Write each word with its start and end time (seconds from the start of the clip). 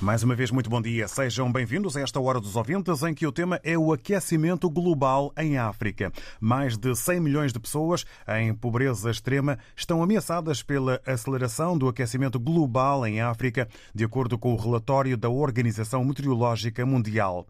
Mais 0.00 0.22
uma 0.22 0.36
vez, 0.36 0.52
muito 0.52 0.70
bom 0.70 0.80
dia. 0.80 1.08
Sejam 1.08 1.50
bem-vindos 1.50 1.96
a 1.96 2.00
esta 2.00 2.20
Hora 2.20 2.38
dos 2.38 2.54
Ouvintes, 2.54 3.02
em 3.02 3.12
que 3.12 3.26
o 3.26 3.32
tema 3.32 3.60
é 3.64 3.76
o 3.76 3.92
aquecimento 3.92 4.70
global 4.70 5.32
em 5.36 5.58
África. 5.58 6.12
Mais 6.40 6.76
de 6.76 6.94
100 6.94 7.18
milhões 7.18 7.52
de 7.52 7.58
pessoas 7.58 8.06
em 8.28 8.54
pobreza 8.54 9.10
extrema 9.10 9.58
estão 9.76 10.00
ameaçadas 10.00 10.62
pela 10.62 11.00
aceleração 11.04 11.76
do 11.76 11.88
aquecimento 11.88 12.38
global 12.38 13.04
em 13.08 13.20
África, 13.20 13.68
de 13.92 14.04
acordo 14.04 14.38
com 14.38 14.52
o 14.52 14.56
relatório 14.56 15.16
da 15.16 15.28
Organização 15.28 16.04
Meteorológica 16.04 16.86
Mundial. 16.86 17.44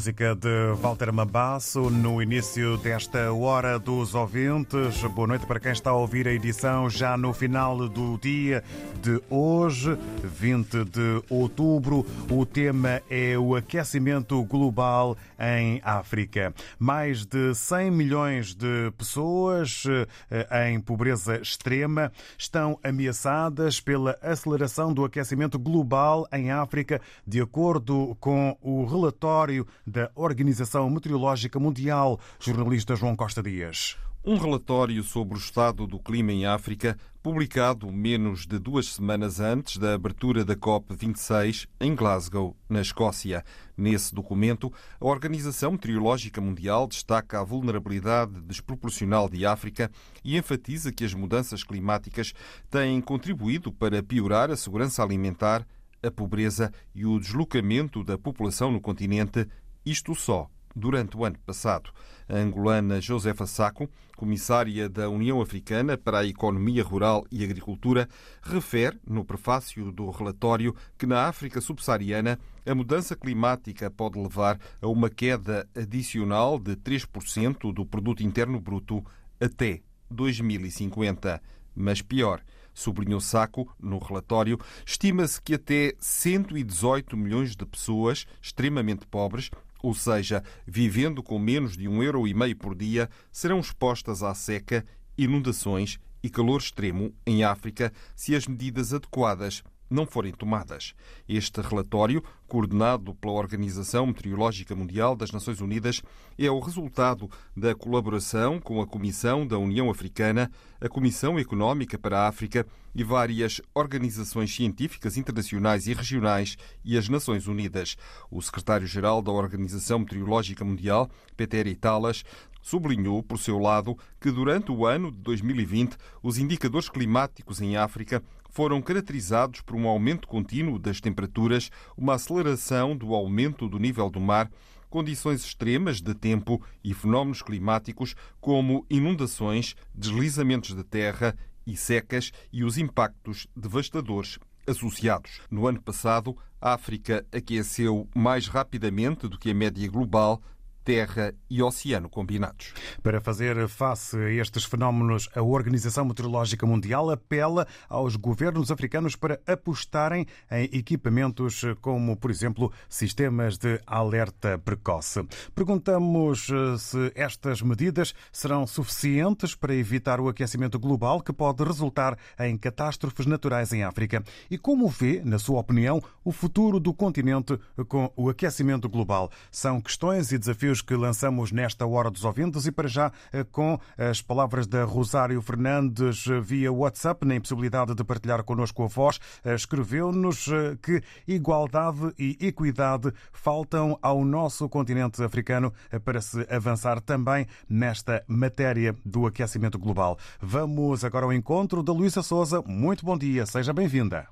música 0.03 0.35
de 0.35 0.75
Walter 0.81 1.13
Mabasso 1.13 1.89
no 1.89 2.21
início 2.21 2.77
desta 2.79 3.33
Hora 3.33 3.79
dos 3.79 4.17
Ouvintes. 4.17 5.01
Boa 5.05 5.29
noite 5.29 5.47
para 5.47 5.61
quem 5.61 5.71
está 5.71 5.91
a 5.91 5.95
ouvir 5.95 6.27
a 6.27 6.33
edição 6.33 6.91
já 6.91 7.17
no 7.17 7.33
final 7.33 7.89
do 7.89 8.19
dia 8.19 8.65
de 9.01 9.23
hoje, 9.31 9.97
20 10.25 10.85
de 10.87 11.23
outubro. 11.31 12.05
O 12.29 12.45
tema 12.45 13.01
é 13.09 13.39
o 13.39 13.55
aquecimento 13.55 14.43
global 14.43 15.17
em 15.39 15.81
África. 15.85 16.53
Mais 16.81 17.25
de 17.25 17.55
100 17.55 17.91
milhões 17.93 18.55
de 18.57 18.91
pessoas 18.99 19.85
eh, 20.33 20.69
em 20.69 20.81
pobreza 20.81 21.37
extrema 21.37 22.11
estão 22.37 22.77
ameaçadas 22.83 23.81
pela 23.81 24.19
aceleração 24.21 24.93
do 24.93 25.05
aquecimento 25.05 25.61
global 25.61 26.27
em 26.33 26.51
África, 26.51 27.01
de 27.25 27.41
acordo 27.41 28.17
com 28.19 28.59
o 28.61 28.85
relatório 28.85 29.65
da 29.93 30.11
Organização 30.15 30.89
Meteorológica 30.89 31.61
Mundial. 31.61 32.19
Jornalista 32.41 32.97
João 32.97 33.15
Costa 33.15 33.43
Dias. 33.43 33.97
Um 34.25 34.39
relatório 34.39 35.03
sobre 35.03 35.35
o 35.35 35.37
estado 35.37 35.85
do 35.85 35.99
clima 35.99 36.33
em 36.33 36.47
África, 36.47 36.97
publicado 37.21 37.91
menos 37.91 38.47
de 38.47 38.57
duas 38.59 38.87
semanas 38.87 39.41
antes 39.41 39.79
da 39.79 39.95
abertura 39.95 40.45
da 40.45 40.55
COP26 40.55 41.67
em 41.81 41.95
Glasgow, 41.95 42.57
na 42.69 42.81
Escócia. 42.81 43.45
Nesse 43.77 44.15
documento, 44.15 44.73
a 45.01 45.05
Organização 45.05 45.73
Meteorológica 45.73 46.41
Mundial 46.41 46.87
destaca 46.87 47.41
a 47.41 47.45
vulnerabilidade 47.45 48.41
desproporcional 48.43 49.29
de 49.29 49.45
África 49.45 49.91
e 50.25 50.39
enfatiza 50.39 50.93
que 50.93 51.05
as 51.05 51.13
mudanças 51.13 51.65
climáticas 51.65 52.33
têm 52.71 53.01
contribuído 53.01 53.73
para 53.73 54.03
piorar 54.05 54.53
a 54.53 54.57
segurança 54.57 55.03
alimentar, 55.03 55.67
a 56.03 56.11
pobreza 56.11 56.73
e 56.95 57.07
o 57.07 57.19
deslocamento 57.19 58.03
da 58.03 58.19
população 58.19 58.71
no 58.71 58.81
continente, 58.81 59.47
isto 59.85 60.15
só 60.15 60.49
durante 60.75 61.17
o 61.17 61.25
ano 61.25 61.39
passado. 61.45 61.91
A 62.29 62.37
angolana 62.37 63.01
Josefa 63.01 63.47
Saco, 63.47 63.89
comissária 64.17 64.89
da 64.89 65.09
União 65.09 65.41
Africana 65.41 65.99
para 65.99 66.21
a 66.21 66.27
Economia 66.27 66.83
Rural 66.83 67.27
e 67.31 67.45
Agricultura, 67.45 68.09
refere 68.43 68.99
no 69.07 69.25
prefácio 69.25 69.91
do 69.93 70.09
relatório 70.11 70.75
que 70.97 71.07
na 71.07 71.27
África 71.27 71.61
subsaariana 71.61 72.39
a 72.65 72.75
mudança 72.75 73.17
climática 73.17 73.91
pode 73.91 74.19
levar 74.19 74.59
a 74.81 74.87
uma 74.87 75.11
queda 75.11 75.69
adicional 75.75 76.59
de 76.59 76.77
3% 76.77 77.73
do 77.73 77.85
produto 77.85 78.23
interno 78.23 78.61
bruto 78.61 79.05
até 79.41 79.81
2050. 80.11 81.43
Mas 81.75 82.03
pior, 82.03 82.43
sublinhou 82.75 83.21
Saco 83.21 83.75
no 83.81 83.99
relatório, 83.99 84.59
estima-se 84.87 85.41
que 85.41 85.55
até 85.55 85.95
118 85.99 87.17
milhões 87.17 87.57
de 87.57 87.67
pessoas 87.67 88.27
extremamente 88.41 89.07
pobres 89.07 89.51
ou 89.83 89.93
seja, 89.95 90.43
vivendo 90.67 91.23
com 91.23 91.39
menos 91.39 91.77
de 91.77 91.89
um 91.89 92.03
euro 92.03 92.27
e 92.27 92.33
meio 92.33 92.57
por 92.57 92.75
dia, 92.75 93.11
serão 93.31 93.59
expostas 93.59 94.23
à 94.23 94.35
seca, 94.35 94.87
inundações 95.19 95.99
e 96.23 96.31
calor 96.31 96.61
extremo 96.61 97.13
em 97.27 97.43
África 97.43 97.93
se 98.15 98.35
as 98.35 98.47
medidas 98.47 98.95
adequadas 98.95 99.63
não 99.93 100.07
forem 100.07 100.33
tomadas. 100.33 100.95
Este 101.29 101.61
relatório, 101.61 102.23
coordenado 102.49 103.15
pela 103.15 103.35
Organização 103.35 104.07
Meteorológica 104.07 104.75
Mundial 104.75 105.15
das 105.15 105.31
Nações 105.31 105.61
Unidas, 105.61 106.03
é 106.39 106.51
o 106.51 106.59
resultado 106.59 107.31
da 107.57 107.75
colaboração 107.75 108.59
com 108.59 108.81
a 108.81 108.87
Comissão 108.87 109.47
da 109.47 109.59
União 109.59 109.91
Africana, 109.91 110.51
a 110.81 110.89
Comissão 110.89 111.39
Económica 111.39 111.99
para 111.99 112.21
a 112.21 112.29
África 112.29 112.67
e 112.95 113.05
várias 113.05 113.61
organizações 113.75 114.55
científicas 114.55 115.17
internacionais 115.17 115.87
e 115.87 115.95
regionais 115.95 116.57
e 116.85 116.97
as 116.97 117.09
Nações 117.09 117.47
Unidas. 117.47 117.97
O 118.31 118.41
secretário-geral 118.43 119.23
da 119.23 119.33
Organização 119.33 120.01
Meteorológica 120.01 120.65
Mundial, 120.65 121.11
Peter 121.37 121.67
Italas, 121.67 122.23
sublinhou, 122.63 123.23
por 123.23 123.39
seu 123.39 123.59
lado, 123.59 123.99
que 124.21 124.31
durante 124.31 124.71
o 124.71 124.87
ano 124.87 125.11
de 125.11 125.19
2020 125.19 125.97
os 126.23 126.39
indicadores 126.39 126.89
climáticos 126.89 127.61
em 127.61 127.77
África 127.77 128.23
foram 128.53 128.83
caracterizados 128.83 129.63
por 129.63 129.75
um 129.75 129.89
aumento 129.89 130.29
contínuo 130.29 130.79
das 130.79 131.01
temperaturas, 131.01 131.71
uma 131.97 132.15
aceleração 132.15 132.95
do 132.95 133.15
aumento 133.15 133.67
do 133.67 133.79
nível 133.79 134.11
do 134.11 134.21
mar, 134.21 134.51
condições 134.91 135.43
extremas 135.43 136.03
de 136.03 136.15
tempo 136.15 136.63
e 136.85 136.93
fenómenos 136.93 137.41
climáticos 137.41 138.15
como 138.41 138.87
inundações, 138.91 139.75
deslizamentos 139.95 140.77
de 140.77 140.85
terra 140.85 141.35
e 141.67 141.77
secas 141.79 142.31
e 142.53 142.63
os 142.63 142.77
impactos 142.77 143.47
devastadores 143.57 144.39
associados. 144.67 145.41
No 145.51 145.67
ano 145.67 145.81
passado, 145.81 146.37
a 146.61 146.75
África 146.75 147.27
aqueceu 147.33 148.07
mais 148.15 148.47
rapidamente 148.49 149.27
do 149.27 149.39
que 149.39 149.51
a 149.51 149.55
média 149.55 149.91
global, 149.91 150.43
terra 150.85 151.35
e 151.49 151.63
oceano 151.63 152.09
combinados. 152.09 152.73
Para 153.03 153.21
fazer 153.21 153.69
face 153.69 154.17
a 154.17 154.31
estes 154.31 154.65
fenómenos, 154.65 155.29
a 155.35 155.43
Organização 155.43 156.05
Meteorológica 156.05 156.67
Mundial 156.67 157.11
apela 157.11 157.67
aos 157.89 158.17
governos 158.17 158.71
africanos 158.71 159.17
para 159.17 159.41
apostarem 159.47 160.27
em 160.51 160.65
equipamentos 160.73 161.63
como, 161.81 162.17
por 162.17 162.31
exemplo, 162.31 162.73
sistemas 162.89 163.59
de 163.59 163.81
alerta 163.87 164.59
precoce. 164.59 165.27
Perguntamos 165.55 166.49
eh, 166.51 166.79
se 166.79 167.13
estas 167.15 167.63
medidas 167.63 168.15
serão 168.33 168.67
suficientes 168.67 169.55
para 169.55 169.75
evitar 169.75 170.21
o 170.21 170.29
aquecimento 170.29 170.79
global 170.79 171.21
que 171.21 171.33
pode 171.33 171.63
resultar 171.63 172.17
em 172.39 172.57
catástrofes 172.57 173.27
naturais 173.27 173.73
em 173.73 173.83
África 173.83 174.23
e 174.51 174.59
como 174.59 174.89
vê, 174.89 175.23
na 175.25 175.39
sua 175.39 175.61
opinião, 175.61 176.03
o 176.25 176.33
futuro 176.33 176.81
do 176.81 176.95
continente 176.95 177.59
com 177.89 178.13
o 178.17 178.29
aquecimento 178.29 178.89
global. 178.89 179.31
São 179.51 179.81
questões 179.81 180.33
e 180.33 180.39
desafios 180.39 180.72
que 180.81 180.95
lançamos 180.95 181.53
nesta 181.53 181.87
Hora 181.87 182.11
dos 182.11 182.25
Ouvintes 182.25 182.67
e 182.67 182.73
para 182.73 182.89
já 182.89 183.13
eh, 183.33 183.45
com 183.45 183.79
as 183.99 184.23
palavras 184.23 184.67
da 184.67 184.85
Rosário 184.85 185.43
Fernandes 185.43 186.27
eh, 186.27 186.41
via 186.41 186.73
WhatsApp, 186.73 187.27
na 187.27 187.35
impossibilidade 187.35 187.95
de 187.95 188.05
partilhar 188.05 188.43
connosco 188.45 188.85
a 188.85 188.87
voz, 188.87 189.19
eh, 189.45 189.55
escreveu-nos 189.55 190.49
que 190.83 191.03
igualdade 191.27 192.15
e 192.19 192.37
equidade 192.41 193.13
faltam 193.33 193.99
ao 194.01 194.25
nosso 194.25 194.69
continente 194.69 195.23
africano 195.23 195.73
para 196.05 196.21
se 196.21 196.47
avançar 196.49 197.01
também 197.01 197.47
nesta 197.69 198.25
matéria 198.27 198.95
do 199.05 199.27
aquecimento 199.27 199.79
global. 199.79 200.17
Vamos 200.41 201.05
agora 201.05 201.27
ao 201.27 201.33
encontro 201.33 201.83
da 201.83 201.93
Luísa 201.93 202.23
Souza. 202.23 202.63
Muito 202.63 203.05
bom 203.05 203.19
dia, 203.19 203.45
seja 203.47 203.73
bem-vinda. 203.73 204.29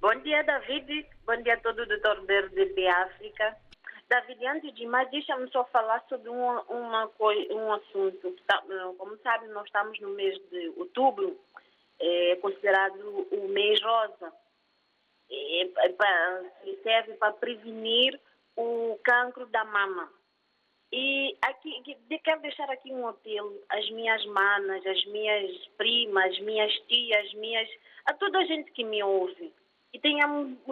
Bom 0.00 0.14
dia, 0.22 0.42
David. 0.42 1.06
Bom 1.26 1.42
dia 1.42 1.54
a 1.54 1.60
todo 1.60 1.80
o 1.80 1.86
doutor 1.86 2.26
de 2.26 2.86
África. 2.88 3.56
David, 4.08 4.46
antes 4.46 4.74
de 4.74 4.86
mais, 4.86 5.10
deixa-me 5.10 5.50
só 5.50 5.64
falar 5.64 6.04
sobre 6.08 6.28
uma, 6.28 6.62
uma 6.62 7.10
um 7.50 7.72
assunto. 7.72 8.36
Tá, 8.46 8.62
como 8.98 9.16
sabe, 9.18 9.48
nós 9.48 9.64
estamos 9.66 9.98
no 10.00 10.10
mês 10.10 10.38
de 10.50 10.68
outubro, 10.76 11.38
é 11.98 12.36
considerado 12.36 13.26
o 13.32 13.48
mês 13.48 13.80
rosa. 13.82 14.32
É, 15.30 15.62
é 15.62 16.76
serve 16.82 17.14
para 17.14 17.32
prevenir 17.32 18.20
o 18.56 18.98
cancro 19.02 19.46
da 19.46 19.64
mama. 19.64 20.10
E 20.92 21.36
aqui, 21.42 21.82
quero 22.22 22.40
deixar 22.40 22.70
aqui 22.70 22.92
um 22.92 23.08
apelo 23.08 23.60
às 23.68 23.90
minhas 23.90 24.24
manas, 24.26 24.86
às 24.86 25.04
minhas 25.06 25.66
primas, 25.76 26.38
minhas 26.40 26.72
tias, 26.86 27.34
minhas, 27.34 27.68
a 28.06 28.14
toda 28.14 28.38
a 28.38 28.44
gente 28.44 28.70
que 28.70 28.84
me 28.84 29.02
ouve. 29.02 29.52
E 29.92 29.98
tenha, 29.98 30.26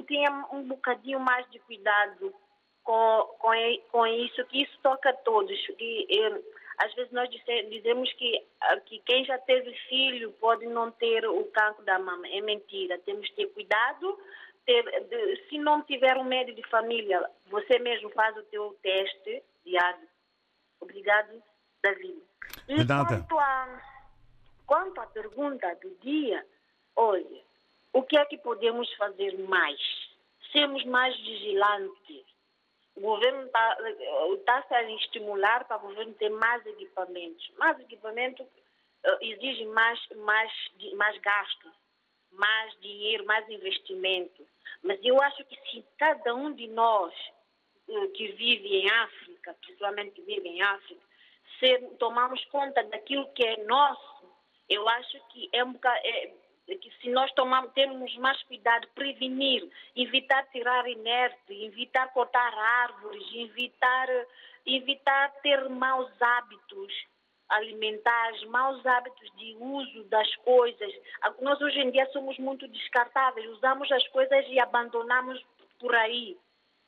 tenha 0.07 0.47
um 0.53 0.63
bocadinho 0.63 1.19
mais 1.19 1.49
de 1.51 1.59
cuidado 1.61 2.33
com, 2.85 3.37
com, 3.39 3.53
com 3.91 4.07
isso, 4.07 4.45
que 4.47 4.63
isso 4.63 4.79
toca 4.83 5.11
a 5.11 5.17
todos. 5.17 5.59
E, 5.79 6.07
e, 6.09 6.43
às 6.79 6.93
vezes 6.95 7.13
nós 7.13 7.29
dizemos 7.71 8.13
que, 8.15 8.45
ah, 8.61 8.81
que 8.81 8.99
quem 9.01 9.25
já 9.25 9.39
teve 9.39 9.73
filho 9.89 10.33
pode 10.41 10.67
não 10.67 10.91
ter 10.91 11.27
o 11.27 11.45
cancro 11.47 11.85
da 11.85 11.99
mama. 11.99 12.27
É 12.29 12.41
mentira. 12.41 12.99
Temos 12.99 13.29
que 13.29 13.37
ter 13.37 13.47
cuidado. 13.49 14.19
Ter, 14.65 14.83
de, 14.83 15.49
se 15.49 15.59
não 15.59 15.83
tiver 15.83 16.17
um 16.17 16.25
médico 16.25 16.61
de 16.61 16.69
família, 16.69 17.29
você 17.47 17.79
mesmo 17.79 18.11
faz 18.11 18.37
o 18.37 18.43
teu 18.45 18.77
teste 18.83 19.43
diário. 19.65 20.09
Obrigado, 20.81 21.43
David. 21.83 22.23
E 22.69 22.87
quanto 22.87 23.39
a, 23.39 23.83
quanto 24.67 25.01
à 25.01 25.07
pergunta 25.07 25.75
do 25.77 25.91
dia, 26.01 26.45
olha, 26.97 27.43
o 27.93 28.03
que 28.03 28.17
é 28.19 28.25
que 28.25 28.39
podemos 28.39 28.93
fazer 28.95 29.39
mais? 29.39 29.81
Sermos 30.53 30.85
mais 30.85 31.17
vigilantes 31.19 32.32
o 32.97 33.01
governo 33.01 33.45
está 33.45 33.77
tá 34.45 34.63
se 34.69 34.75
a 34.75 34.83
estimular 34.91 35.65
para 35.65 35.79
o 35.79 35.89
governo 35.89 36.15
ter 36.15 36.31
mais 36.31 36.65
equipamentos. 36.67 37.51
Mais 37.57 37.79
equipamento 37.81 38.43
uh, 38.43 39.19
exige 39.21 39.65
mais, 39.67 39.99
mais, 40.17 40.53
mais 40.95 41.19
gastos, 41.19 41.73
mais 42.33 42.81
dinheiro, 42.81 43.25
mais 43.25 43.49
investimento. 43.49 44.47
Mas 44.83 44.99
eu 45.03 45.21
acho 45.23 45.45
que 45.45 45.57
se 45.71 45.85
cada 45.99 46.35
um 46.35 46.53
de 46.53 46.69
nós 46.69 47.15
uh, 47.89 48.09
que 48.11 48.33
vive 48.33 48.77
em 48.77 48.91
África, 48.91 49.55
principalmente 49.61 50.13
que 50.13 50.23
vive 50.23 50.49
em 50.49 50.63
África, 50.63 51.03
se 51.59 51.79
tomarmos 51.99 52.45
conta 52.47 52.83
daquilo 52.85 53.33
que 53.33 53.47
é 53.47 53.65
nosso, 53.65 54.13
eu 54.69 54.89
acho 54.89 55.19
que 55.29 55.49
é, 55.53 55.65
um, 55.65 55.79
é 55.85 56.33
que 56.67 56.91
se 57.01 57.11
nós 57.11 57.31
tomarmos, 57.33 57.73
termos 57.73 58.17
mais 58.19 58.43
cuidado, 58.45 58.89
prevenir, 58.95 59.69
evitar 59.97 60.45
tirar 60.51 60.87
inerte, 60.89 61.65
evitar 61.65 62.13
cortar 62.13 62.55
árvores, 62.55 63.25
evitar, 63.35 64.09
evitar 64.67 65.33
ter 65.43 65.69
maus 65.69 66.11
hábitos 66.21 66.93
alimentares, 67.49 68.43
maus 68.45 68.85
hábitos 68.87 69.31
de 69.37 69.55
uso 69.61 70.05
das 70.05 70.35
coisas. 70.37 70.93
Nós 71.41 71.61
hoje 71.61 71.81
em 71.81 71.91
dia 71.91 72.07
somos 72.13 72.39
muito 72.39 72.67
descartáveis, 72.69 73.49
usamos 73.51 73.91
as 73.93 74.07
coisas 74.09 74.47
e 74.49 74.59
abandonamos 74.59 75.45
por 75.79 75.95
aí. 75.95 76.39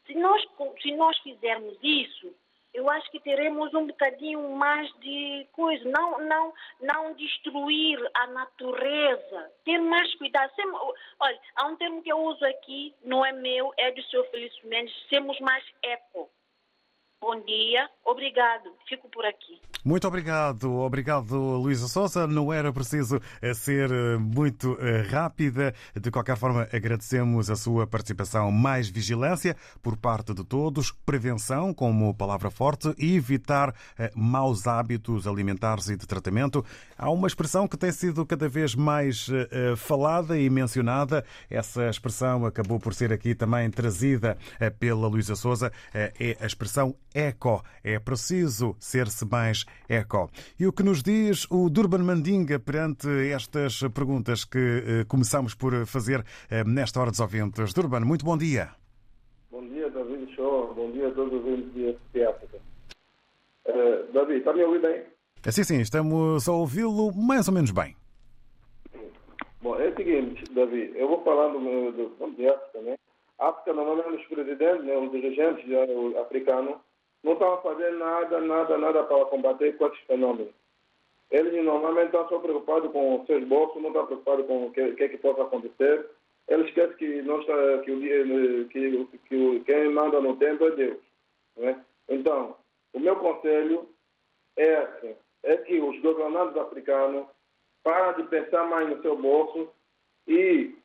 Se 0.06 0.14
nós, 0.14 0.42
se 0.80 0.92
nós 0.92 1.18
fizermos 1.18 1.76
isso, 1.82 2.34
eu 2.74 2.90
acho 2.90 3.08
que 3.10 3.20
teremos 3.20 3.72
um 3.72 3.86
bocadinho 3.86 4.50
mais 4.50 4.92
de 4.98 5.46
coisa, 5.52 5.88
não, 5.88 6.18
não, 6.26 6.52
não 6.80 7.14
destruir 7.14 7.98
a 8.12 8.26
natureza, 8.26 9.52
ter 9.64 9.78
mais 9.78 10.12
cuidado. 10.16 10.50
olha, 11.20 11.40
há 11.54 11.66
um 11.68 11.76
termo 11.76 12.02
que 12.02 12.12
eu 12.12 12.18
uso 12.18 12.44
aqui, 12.44 12.92
não 13.04 13.24
é 13.24 13.32
meu, 13.32 13.72
é 13.78 13.92
do 13.92 14.02
seu 14.04 14.24
Felício 14.30 14.68
Mendes, 14.68 14.94
sermos 15.08 15.38
mais 15.38 15.64
eco. 15.82 16.28
Bom 17.26 17.40
dia, 17.40 17.88
obrigado. 18.04 18.70
Fico 18.86 19.08
por 19.08 19.24
aqui. 19.24 19.58
Muito 19.82 20.06
obrigado, 20.06 20.78
obrigado 20.80 21.34
Luísa 21.56 21.88
Souza. 21.88 22.26
Não 22.26 22.52
era 22.52 22.70
preciso 22.70 23.18
eh, 23.40 23.54
ser 23.54 23.90
eh, 23.90 24.18
muito 24.18 24.76
eh, 24.78 25.00
rápida. 25.10 25.74
De 25.98 26.10
qualquer 26.10 26.36
forma, 26.36 26.68
agradecemos 26.70 27.48
a 27.48 27.56
sua 27.56 27.86
participação. 27.86 28.52
Mais 28.52 28.90
vigilância 28.90 29.56
por 29.82 29.96
parte 29.96 30.34
de 30.34 30.44
todos, 30.44 30.90
prevenção 30.90 31.72
como 31.72 32.14
palavra 32.14 32.50
forte 32.50 32.94
e 32.98 33.16
evitar 33.16 33.74
maus 34.14 34.66
hábitos 34.66 35.26
alimentares 35.26 35.88
e 35.88 35.96
de 35.96 36.06
tratamento. 36.06 36.62
Há 36.98 37.10
uma 37.10 37.26
expressão 37.26 37.66
que 37.66 37.78
tem 37.78 37.90
sido 37.90 38.26
cada 38.26 38.48
vez 38.48 38.74
mais 38.74 39.28
falada 39.76 40.38
e 40.38 40.50
mencionada. 40.50 41.24
Essa 41.48 41.88
expressão 41.88 42.44
acabou 42.44 42.78
por 42.78 42.92
ser 42.92 43.12
aqui 43.12 43.34
também 43.34 43.70
trazida 43.70 44.36
pela 44.78 45.08
Luísa 45.08 45.36
Souza. 45.36 45.72
É 45.92 46.36
a 46.40 46.46
expressão 46.46 46.94
eco. 47.14 47.62
É 47.82 47.98
preciso 47.98 48.76
ser-se 48.78 49.24
mais 49.24 49.64
eco. 49.88 50.30
E 50.58 50.66
o 50.66 50.72
que 50.72 50.82
nos 50.82 51.02
diz 51.02 51.46
o 51.50 51.70
Durban 51.70 52.02
Mandinga 52.02 52.58
perante 52.58 53.08
estas 53.32 53.80
perguntas 53.94 54.44
que 54.44 54.58
eh, 54.58 55.04
começamos 55.06 55.54
por 55.54 55.86
fazer 55.86 56.24
eh, 56.50 56.64
nesta 56.64 57.00
hora 57.00 57.10
dos 57.10 57.20
ouvintes? 57.20 57.72
Durban, 57.72 58.00
muito 58.00 58.24
bom 58.24 58.36
dia. 58.36 58.70
Bom 59.50 59.66
dia, 59.68 59.88
David 59.88 60.34
Show. 60.34 60.74
Bom 60.74 60.90
dia 60.90 61.08
a 61.08 61.12
todos 61.12 61.32
os 61.32 61.44
ouvintes 61.44 61.72
de 62.12 62.24
África. 62.24 62.58
Uh, 63.66 64.12
David, 64.12 64.38
está 64.38 64.52
me 64.52 64.62
ouvindo 64.64 64.82
bem? 64.82 65.02
Sim, 65.50 65.64
sim, 65.64 65.80
estamos 65.80 66.48
a 66.48 66.52
ouvi-lo 66.52 67.14
mais 67.14 67.48
ou 67.48 67.54
menos 67.54 67.70
bem. 67.70 67.96
Bom, 69.62 69.78
é 69.78 69.88
o 69.88 69.96
seguinte, 69.96 70.44
David, 70.52 70.92
eu 70.96 71.08
vou 71.08 71.22
falar 71.22 71.48
do, 71.48 71.58
do 71.92 72.10
ponto 72.18 72.36
de 72.36 72.46
África, 72.48 72.80
né? 72.82 72.96
África, 73.38 73.72
normalmente, 73.72 74.22
os 74.22 74.26
presidentes, 74.26 74.84
né, 74.84 74.96
os 74.96 75.10
dirigentes 75.10 75.64
africanos, 76.20 76.76
não 77.24 77.32
estão 77.32 77.54
a 77.54 77.62
fazer 77.62 77.90
nada, 77.92 78.40
nada, 78.40 78.78
nada 78.78 79.02
para 79.02 79.24
combater 79.24 79.76
com 79.76 79.86
esses 79.86 80.00
fenômenos. 80.00 80.52
Eles 81.30 81.64
normalmente 81.64 82.06
estão 82.06 82.28
só 82.28 82.38
preocupados 82.38 82.92
com 82.92 83.24
seus 83.26 83.42
bolsos, 83.44 83.80
não 83.80 83.88
estão 83.88 84.06
preocupados 84.06 84.46
com 84.46 84.66
o 84.66 84.70
que, 84.70 84.92
que, 84.92 85.04
é 85.04 85.08
que 85.08 85.16
possa 85.16 85.42
acontecer. 85.42 86.06
Eles 86.46 86.68
esquecem 86.68 86.96
que, 86.96 87.22
nós, 87.22 87.44
que, 87.84 87.90
o, 87.90 88.68
que, 88.68 89.18
que 89.26 89.60
quem 89.60 89.88
manda 89.88 90.20
no 90.20 90.36
tempo 90.36 90.66
é 90.66 90.70
Deus. 90.72 90.98
Né? 91.56 91.82
Então, 92.10 92.54
o 92.92 93.00
meu 93.00 93.16
conselho 93.16 93.88
é, 94.58 95.16
é 95.44 95.56
que 95.56 95.80
os 95.80 95.98
governantes 96.00 96.56
africanos 96.58 97.26
parem 97.82 98.22
de 98.22 98.28
pensar 98.28 98.64
mais 98.66 98.88
no 98.88 99.00
seu 99.00 99.16
bolso 99.16 99.70
e 100.28 100.76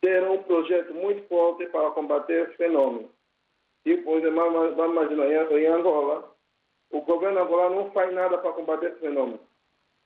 ter 0.00 0.22
um 0.22 0.42
projeto 0.44 0.94
muito 0.94 1.26
forte 1.28 1.66
para 1.66 1.90
combater 1.90 2.48
esse 2.48 2.56
fenômeno. 2.56 3.10
Tipo, 3.84 4.20
vamos 4.20 5.12
imaginar, 5.12 5.52
em 5.52 5.66
Angola, 5.66 6.34
o 6.90 7.00
governo 7.02 7.40
angolano 7.40 7.76
não 7.76 7.90
faz 7.92 8.12
nada 8.12 8.36
para 8.38 8.52
combater 8.52 8.90
esse 8.90 9.00
fenômeno. 9.00 9.40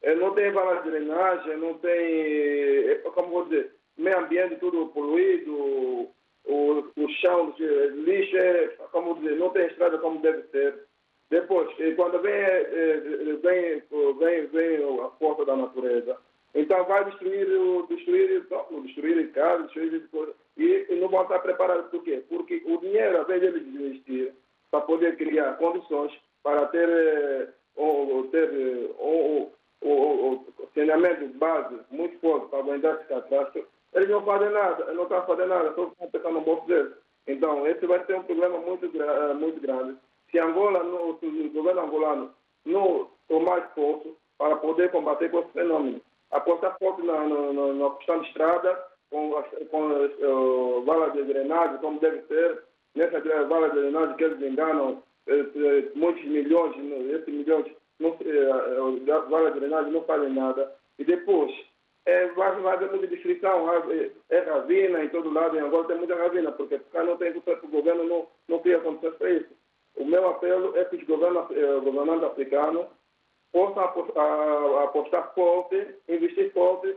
Ele 0.02 0.20
não 0.20 0.34
tem 0.34 0.52
valas 0.52 0.84
de 0.84 0.90
drenagem, 0.90 1.56
não 1.56 1.74
tem, 1.78 1.90
é, 1.92 2.94
como 3.14 3.28
vou 3.30 3.44
dizer, 3.46 3.74
meio 3.96 4.18
ambiente 4.18 4.56
tudo 4.56 4.88
poluído, 4.88 6.10
o, 6.44 6.84
o 6.94 7.08
chão 7.20 7.52
de 7.52 7.64
lixo, 7.64 8.36
é, 8.36 8.68
como 8.92 9.14
dizer, 9.16 9.36
não 9.36 9.48
tem 9.50 9.66
estrada 9.66 9.98
como 9.98 10.20
deve 10.20 10.42
ser. 10.48 10.86
Depois, 11.30 11.68
quando 11.96 12.20
vem, 12.20 12.32
é, 12.32 13.00
vem, 13.42 13.82
vem, 14.18 14.46
vem 14.46 15.00
a 15.00 15.08
força 15.18 15.44
da 15.46 15.56
natureza, 15.56 16.18
então 16.54 16.84
vai 16.84 17.04
destruir, 17.06 17.48
destruir, 17.88 18.46
destruir 18.84 19.32
casa, 19.32 19.64
destruir 19.64 20.06
coisas. 20.10 20.34
E, 20.56 20.86
e 20.88 20.94
não 21.00 21.08
vão 21.08 21.22
estar 21.22 21.40
preparados 21.40 21.90
por 21.90 22.02
quê? 22.02 22.22
Porque 22.28 22.62
o 22.66 22.78
dinheiro, 22.78 23.18
ao 23.18 23.24
invés 23.24 23.40
de 23.40 23.46
eles 23.46 23.66
investir 23.66 24.34
para 24.70 24.80
poder 24.82 25.16
criar 25.16 25.56
condições 25.56 26.12
para 26.42 26.66
ter, 26.66 26.88
eh, 26.88 27.48
ou, 27.76 28.28
ter 28.28 28.50
ou, 28.98 29.52
de 31.18 31.38
base 31.38 31.76
muito 31.90 32.18
forte 32.20 32.48
para 32.48 32.58
aguentar 32.58 32.96
esse 32.96 33.04
catástrofe, 33.04 33.66
eles 33.92 34.08
não 34.08 34.24
fazem 34.24 34.50
nada, 34.50 34.92
não 34.92 35.04
estão 35.04 35.24
fazendo 35.26 35.48
nada, 35.48 35.74
só 35.74 35.84
estão 35.84 36.10
pensando 36.10 36.34
no 36.34 36.40
bolso 36.40 36.66
deles. 36.66 36.92
Então, 37.26 37.66
esse 37.66 37.86
vai 37.86 38.04
ser 38.04 38.16
um 38.16 38.22
problema 38.24 38.58
muito, 38.58 38.86
eh, 38.86 39.34
muito 39.34 39.60
grande. 39.60 39.96
Se 40.30 40.38
Angola, 40.38 40.82
no, 40.82 41.18
se 41.18 41.26
o 41.26 41.50
governo 41.50 41.82
angolano 41.82 42.34
não 42.64 43.08
tomar 43.28 43.60
esforço 43.60 44.16
para 44.36 44.56
poder 44.56 44.90
combater 44.90 45.30
com 45.30 45.40
esse 45.40 45.52
fenômeno, 45.52 46.00
apostar 46.30 46.76
forte 46.78 47.02
na, 47.02 47.24
na, 47.26 47.72
na 47.72 47.90
questão 47.90 48.20
de 48.20 48.28
estrada, 48.28 48.86
com, 49.14 49.30
com 49.70 49.90
uh, 49.92 50.82
valas 50.82 51.12
de 51.12 51.22
drenagem, 51.22 51.78
como 51.78 52.00
deve 52.00 52.22
ser, 52.22 52.64
nessas 52.96 53.22
valas 53.22 53.72
de 53.72 53.80
drenagem 53.80 54.16
que 54.16 54.24
eles 54.24 54.42
enganam 54.42 55.02
uh, 55.28 55.90
muitos 55.94 56.24
milhões, 56.24 56.74
esses 57.12 57.32
milhões, 57.32 57.66
não, 58.00 58.10
uh, 58.10 59.28
valas 59.30 59.54
de 59.54 59.60
drenagem 59.60 59.92
não 59.92 60.02
fazem 60.02 60.30
nada. 60.30 60.74
E 60.98 61.04
depois, 61.04 61.52
é, 62.06 62.26
vai 62.32 62.48
haver 62.48 62.90
muita 62.90 63.06
destruição, 63.06 63.66
é 64.30 64.38
ravina 64.40 65.04
em 65.04 65.08
todo 65.10 65.32
lado, 65.32 65.56
em 65.56 65.60
Angola 65.60 65.86
tem 65.86 65.96
muita 65.96 66.16
ravina, 66.16 66.50
porque 66.50 66.80
cá 66.92 67.04
não 67.04 67.16
tem 67.16 67.30
o 67.30 67.68
governo 67.68 68.04
não, 68.04 68.26
não 68.48 68.58
cria 68.58 68.80
condições 68.80 69.14
para 69.14 69.30
isso. 69.30 69.48
O 69.96 70.04
meu 70.04 70.28
apelo 70.28 70.76
é 70.76 70.84
que 70.84 70.96
os 70.96 71.04
governos, 71.04 71.46
governantes 71.84 72.24
africanos 72.24 72.86
possam 73.52 73.84
apostar 74.82 75.32
forte, 75.34 75.94
investir 76.08 76.52
forte 76.52 76.94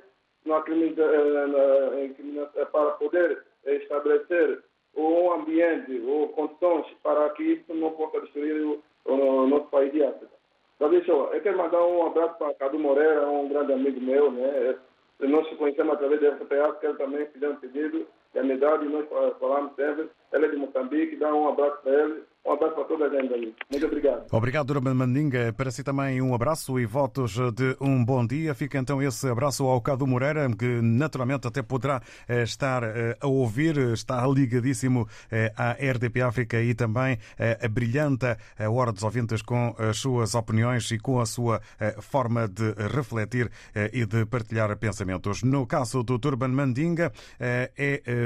para 2.71 2.91
poder 2.91 3.43
estabelecer 3.65 4.63
um 4.95 5.31
ambiente 5.31 6.01
ou 6.05 6.29
condições 6.29 6.85
para 7.03 7.29
que 7.31 7.43
isso 7.43 7.73
não 7.73 7.91
possa 7.91 8.21
destruir 8.21 8.65
o, 8.65 8.83
o 9.05 9.47
nosso 9.47 9.67
país 9.67 9.91
de 9.91 10.03
África. 10.03 10.31
Então, 10.75 10.89
deixa 10.89 11.11
eu, 11.11 11.33
eu 11.33 11.41
quero 11.41 11.57
mandar 11.57 11.83
um 11.83 12.05
abraço 12.07 12.37
para 12.37 12.53
Cadu 12.55 12.79
Moreira, 12.79 13.27
um 13.27 13.49
grande 13.49 13.73
amigo 13.73 13.99
meu, 13.99 14.31
né? 14.31 14.75
Nós 15.19 15.49
nos 15.49 15.57
conhecemos 15.57 15.93
através 15.93 16.21
da 16.21 16.35
FPA, 16.37 16.77
que 16.79 16.85
ele 16.85 16.97
também 16.97 17.25
fez 17.25 17.51
um 17.51 17.55
pedido 17.55 18.07
de 18.33 18.39
amizade, 18.39 18.85
nós 18.85 19.07
falamos 19.39 19.73
sempre. 19.75 20.09
Ele 20.31 20.45
é 20.45 20.49
de 20.49 20.57
Moçambique, 20.57 21.15
dá 21.15 21.33
um 21.33 21.49
abraço 21.49 21.81
para 21.81 21.91
ele 21.91 22.23
um 22.47 22.53
abraço 22.53 22.75
para 22.75 22.83
toda 22.85 23.05
a 23.05 23.09
gente 23.09 23.33
ali. 23.33 23.55
Muito 23.69 23.85
obrigado. 23.85 24.25
Obrigado, 24.31 24.67
Durban 24.67 24.93
Mandinga. 24.93 25.53
Para 25.53 25.69
si 25.69 25.83
também 25.83 26.21
um 26.21 26.33
abraço 26.33 26.79
e 26.79 26.85
votos 26.85 27.33
de 27.53 27.75
um 27.81 28.03
bom 28.03 28.25
dia. 28.25 28.55
Fica 28.55 28.77
então 28.77 29.01
esse 29.01 29.27
abraço 29.27 29.65
ao 29.65 29.81
Cadu 29.81 30.07
Moreira, 30.07 30.49
que 30.57 30.81
naturalmente 30.81 31.45
até 31.45 31.61
poderá 31.61 32.01
eh, 32.27 32.43
estar 32.43 32.83
eh, 32.83 33.17
a 33.19 33.27
ouvir, 33.27 33.77
está 33.91 34.25
ligadíssimo 34.25 35.07
eh, 35.29 35.51
à 35.57 35.71
RDP 35.73 36.21
África 36.21 36.61
e 36.61 36.73
também 36.73 37.17
a 37.37 37.67
brilhanta 37.67 38.37
a 38.57 38.69
Hora 38.69 38.93
dos 38.93 39.03
Ouvintes 39.03 39.41
com 39.41 39.75
as 39.77 39.97
suas 39.97 40.33
opiniões 40.33 40.89
e 40.91 40.97
com 40.97 41.19
a 41.19 41.25
sua 41.25 41.61
forma 41.99 42.47
de 42.47 42.73
refletir 42.93 43.51
e 43.91 44.05
de 44.05 44.25
partilhar 44.25 44.75
pensamentos. 44.77 45.43
No 45.43 45.65
caso 45.65 46.03
do 46.03 46.17
Durban 46.17 46.49
Mandinga, 46.49 47.11
é 47.39 47.71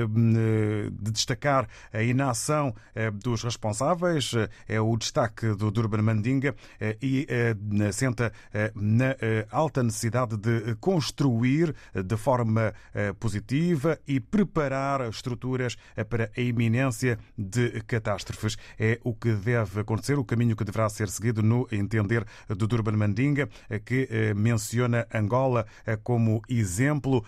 de 0.10 1.12
destacar 1.12 1.68
a 1.92 2.04
inação 2.04 2.74
dos 3.14 3.44
responsáveis 3.44 4.11
é 4.68 4.80
o 4.82 4.98
destaque 4.98 5.48
do 5.56 5.72
Durban 5.72 6.02
Mandinga 6.02 6.56
eh, 6.80 6.98
e 7.02 7.28
eh, 7.30 7.56
assenta 7.88 8.32
eh, 8.54 8.72
na 8.76 9.16
alta 9.52 9.84
necessidade 9.84 10.38
de 10.38 10.76
construir 10.76 11.76
de 11.94 12.18
forma 12.18 12.74
positiva 13.20 14.00
e 14.08 14.20
preparar 14.20 15.08
estruturas 15.10 15.78
para 16.10 16.32
a 16.36 16.42
iminência 16.42 17.20
de 17.38 17.82
catástrofes. 17.82 18.58
É 18.80 19.00
o 19.04 19.14
que 19.14 19.34
deve 19.34 19.82
acontecer, 19.82 20.18
o 20.18 20.24
caminho 20.24 20.56
que 20.56 20.64
deverá 20.64 20.90
ser 20.90 21.10
seguido 21.10 21.42
no 21.42 21.68
entender 21.72 22.26
do 22.48 22.68
Durban 22.68 22.98
Mandinga, 22.98 23.50
que 23.86 24.08
menciona 24.36 25.08
Angola 25.14 25.66
como 26.04 26.42
exemplo 26.50 27.24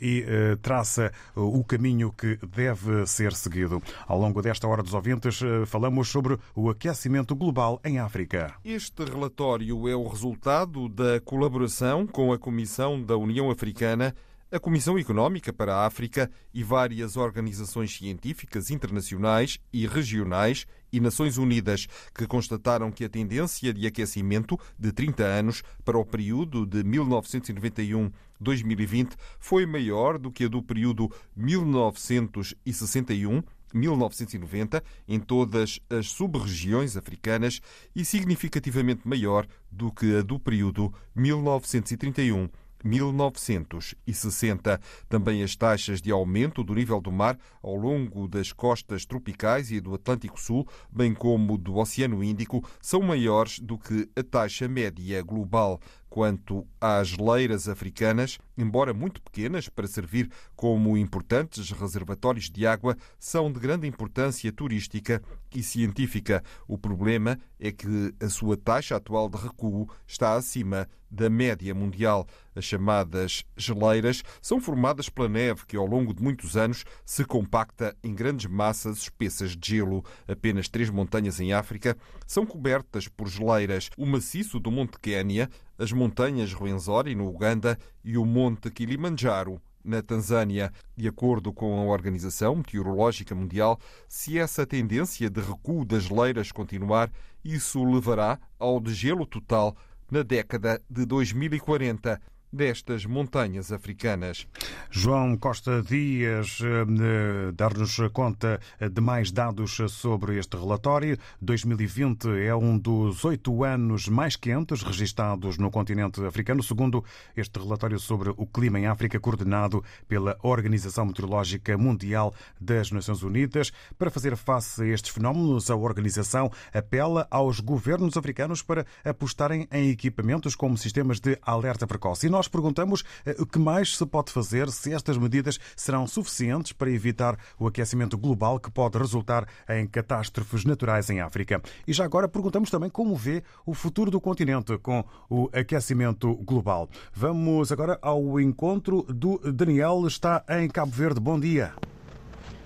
e 0.00 0.24
traça 0.62 1.12
o 1.34 1.64
caminho 1.64 2.12
que 2.12 2.38
deve 2.46 3.06
ser 3.06 3.32
seguido. 3.32 3.82
Ao 4.06 4.18
longo 4.18 4.42
desta 4.42 4.66
hora 4.66 4.82
dos 4.82 4.94
ouvintes, 4.94 5.40
falamos 5.66 5.85
falamos 5.86 6.08
sobre 6.08 6.36
o 6.52 6.68
aquecimento 6.68 7.36
global 7.36 7.80
em 7.84 8.00
África. 8.00 8.56
Este 8.64 9.04
relatório 9.04 9.88
é 9.88 9.94
o 9.94 10.08
resultado 10.08 10.88
da 10.88 11.20
colaboração 11.20 12.08
com 12.08 12.32
a 12.32 12.38
Comissão 12.38 13.00
da 13.00 13.16
União 13.16 13.52
Africana, 13.52 14.12
a 14.50 14.58
Comissão 14.58 14.98
Económica 14.98 15.52
para 15.52 15.76
a 15.76 15.86
África 15.86 16.28
e 16.52 16.64
várias 16.64 17.16
organizações 17.16 17.96
científicas 17.96 18.68
internacionais 18.68 19.60
e 19.72 19.86
regionais 19.86 20.66
e 20.92 20.98
Nações 20.98 21.38
Unidas, 21.38 21.86
que 22.12 22.26
constataram 22.26 22.90
que 22.90 23.04
a 23.04 23.08
tendência 23.08 23.72
de 23.72 23.86
aquecimento 23.86 24.58
de 24.76 24.90
30 24.90 25.22
anos 25.22 25.62
para 25.84 25.98
o 25.98 26.04
período 26.04 26.66
de 26.66 26.82
1991-2020 26.82 29.12
foi 29.38 29.64
maior 29.66 30.18
do 30.18 30.32
que 30.32 30.46
a 30.46 30.48
do 30.48 30.60
período 30.60 31.08
1961 31.36 33.40
1990 33.74 34.82
em 35.08 35.18
todas 35.20 35.80
as 35.90 36.08
sub-regiões 36.08 36.96
africanas 36.96 37.60
e 37.94 38.04
significativamente 38.04 39.06
maior 39.06 39.46
do 39.70 39.92
que 39.92 40.16
a 40.16 40.22
do 40.22 40.38
período 40.38 40.92
1931 41.14 42.48
1960. 42.86 44.80
Também 45.08 45.42
as 45.42 45.56
taxas 45.56 46.00
de 46.00 46.10
aumento 46.10 46.62
do 46.62 46.74
nível 46.74 47.00
do 47.00 47.10
mar 47.10 47.38
ao 47.62 47.74
longo 47.74 48.28
das 48.28 48.52
costas 48.52 49.06
tropicais 49.06 49.70
e 49.70 49.80
do 49.80 49.94
Atlântico 49.94 50.40
Sul, 50.40 50.66
bem 50.90 51.14
como 51.14 51.58
do 51.58 51.76
Oceano 51.76 52.22
Índico, 52.22 52.64
são 52.80 53.00
maiores 53.02 53.58
do 53.58 53.76
que 53.78 54.08
a 54.16 54.22
taxa 54.22 54.68
média 54.68 55.22
global. 55.22 55.80
Quanto 56.16 56.66
às 56.80 57.14
leiras 57.18 57.68
africanas, 57.68 58.38
embora 58.56 58.94
muito 58.94 59.20
pequenas 59.20 59.68
para 59.68 59.86
servir 59.86 60.30
como 60.54 60.96
importantes 60.96 61.70
reservatórios 61.70 62.48
de 62.48 62.66
água, 62.66 62.96
são 63.18 63.52
de 63.52 63.60
grande 63.60 63.86
importância 63.86 64.50
turística 64.50 65.22
e 65.54 65.62
científica. 65.62 66.42
O 66.66 66.78
problema 66.78 67.38
é 67.60 67.70
que 67.70 68.14
a 68.18 68.30
sua 68.30 68.56
taxa 68.56 68.96
atual 68.96 69.28
de 69.28 69.36
recuo 69.36 69.90
está 70.06 70.34
acima 70.36 70.88
da 71.10 71.30
média 71.30 71.74
mundial. 71.74 72.26
As 72.54 72.64
chamadas 72.64 73.44
geleiras 73.56 74.22
são 74.40 74.60
formadas 74.60 75.08
pela 75.08 75.28
neve 75.28 75.66
que, 75.66 75.76
ao 75.76 75.86
longo 75.86 76.14
de 76.14 76.22
muitos 76.22 76.56
anos, 76.56 76.84
se 77.04 77.24
compacta 77.24 77.94
em 78.02 78.14
grandes 78.14 78.46
massas 78.46 78.98
espessas 78.98 79.56
de 79.56 79.76
gelo. 79.76 80.04
Apenas 80.26 80.68
três 80.68 80.90
montanhas 80.90 81.38
em 81.40 81.52
África 81.52 81.96
são 82.26 82.46
cobertas 82.46 83.08
por 83.08 83.28
geleiras: 83.28 83.90
o 83.96 84.06
maciço 84.06 84.58
do 84.58 84.70
Monte 84.70 84.98
Quénia, 85.00 85.48
as 85.78 85.92
montanhas 85.92 86.52
Ruwenzori, 86.52 87.14
no 87.14 87.28
Uganda, 87.28 87.78
e 88.04 88.16
o 88.16 88.24
Monte 88.24 88.70
Kilimanjaro, 88.70 89.60
na 89.84 90.02
Tanzânia. 90.02 90.72
De 90.96 91.06
acordo 91.06 91.52
com 91.52 91.78
a 91.78 91.84
Organização 91.84 92.56
Meteorológica 92.56 93.34
Mundial, 93.34 93.78
se 94.08 94.38
essa 94.38 94.66
tendência 94.66 95.30
de 95.30 95.40
recuo 95.40 95.84
das 95.84 96.04
geleiras 96.04 96.50
continuar, 96.50 97.10
isso 97.44 97.84
levará 97.84 98.38
ao 98.58 98.80
degelo 98.80 99.24
total 99.24 99.76
na 100.10 100.22
década 100.22 100.80
de 100.90 101.04
2040 101.04 102.20
destas 102.52 103.04
montanhas 103.04 103.72
africanas. 103.72 104.46
João 104.90 105.36
Costa 105.36 105.82
Dias 105.82 106.58
eh, 106.62 107.52
dar-nos 107.52 107.96
conta 108.12 108.60
de 108.80 109.00
mais 109.00 109.30
dados 109.30 109.76
sobre 109.88 110.38
este 110.38 110.56
relatório. 110.56 111.18
2020 111.40 112.28
é 112.46 112.54
um 112.54 112.78
dos 112.78 113.24
oito 113.24 113.64
anos 113.64 114.08
mais 114.08 114.36
quentes 114.36 114.82
registados 114.82 115.58
no 115.58 115.70
continente 115.70 116.24
africano, 116.24 116.62
segundo 116.62 117.04
este 117.36 117.58
relatório 117.58 117.98
sobre 117.98 118.30
o 118.36 118.46
clima 118.46 118.78
em 118.78 118.86
África, 118.86 119.20
coordenado 119.20 119.84
pela 120.08 120.38
Organização 120.42 121.06
Meteorológica 121.06 121.76
Mundial 121.76 122.34
das 122.60 122.90
Nações 122.90 123.22
Unidas. 123.22 123.72
Para 123.98 124.10
fazer 124.10 124.36
face 124.36 124.82
a 124.82 124.86
estes 124.86 125.12
fenómenos, 125.12 125.70
a 125.70 125.76
organização 125.76 126.50
apela 126.72 127.26
aos 127.30 127.60
governos 127.60 128.16
africanos 128.16 128.62
para 128.62 128.86
apostarem 129.04 129.68
em 129.70 129.90
equipamentos 129.90 130.54
como 130.54 130.76
sistemas 130.76 131.20
de 131.20 131.38
alerta 131.42 131.86
precoce. 131.86 132.26
Nós 132.36 132.48
perguntamos 132.48 133.02
eh, 133.24 133.34
o 133.38 133.46
que 133.46 133.58
mais 133.58 133.96
se 133.96 134.04
pode 134.04 134.30
fazer, 134.30 134.68
se 134.68 134.92
estas 134.92 135.16
medidas 135.16 135.58
serão 135.74 136.06
suficientes 136.06 136.70
para 136.70 136.90
evitar 136.90 137.38
o 137.58 137.66
aquecimento 137.66 138.18
global 138.18 138.60
que 138.60 138.70
pode 138.70 138.98
resultar 138.98 139.48
em 139.66 139.86
catástrofes 139.86 140.66
naturais 140.66 141.08
em 141.08 141.22
África. 141.22 141.62
E 141.88 141.94
já 141.94 142.04
agora 142.04 142.28
perguntamos 142.28 142.70
também 142.70 142.90
como 142.90 143.16
vê 143.16 143.42
o 143.64 143.72
futuro 143.72 144.10
do 144.10 144.20
continente 144.20 144.76
com 144.76 145.02
o 145.30 145.48
aquecimento 145.50 146.34
global. 146.44 146.90
Vamos 147.10 147.72
agora 147.72 147.98
ao 148.02 148.38
encontro 148.38 149.04
do 149.04 149.38
Daniel, 149.50 150.06
está 150.06 150.44
em 150.50 150.68
Cabo 150.68 150.92
Verde. 150.92 151.18
Bom 151.18 151.40
dia. 151.40 151.72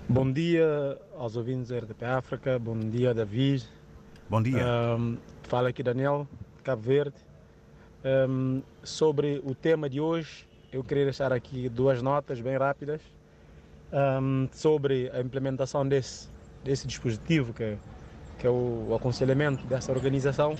Bom 0.09 0.29
dia 0.29 0.99
aos 1.17 1.37
ouvintes 1.37 1.69
da 1.69 1.77
RDP 1.77 2.03
África, 2.03 2.59
bom 2.59 2.77
dia 2.77 3.13
David. 3.13 3.65
Bom 4.29 4.41
dia. 4.41 4.65
Um, 4.99 5.17
fala 5.43 5.69
aqui 5.69 5.81
Daniel, 5.81 6.27
Cabo 6.61 6.81
Verde. 6.81 7.30
Um, 8.03 8.63
sobre 8.83 9.39
o 9.45 9.53
tema 9.53 9.87
de 9.87 10.01
hoje, 10.01 10.47
eu 10.73 10.83
queria 10.83 11.03
deixar 11.03 11.31
aqui 11.31 11.69
duas 11.69 12.01
notas 12.01 12.41
bem 12.41 12.57
rápidas 12.57 12.99
um, 13.93 14.49
sobre 14.51 15.11
a 15.13 15.21
implementação 15.21 15.87
desse, 15.87 16.27
desse 16.63 16.87
dispositivo, 16.87 17.53
que, 17.53 17.77
que 18.39 18.47
é 18.47 18.49
o, 18.49 18.87
o 18.89 18.95
aconselhamento 18.95 19.65
dessa 19.67 19.91
organização. 19.91 20.55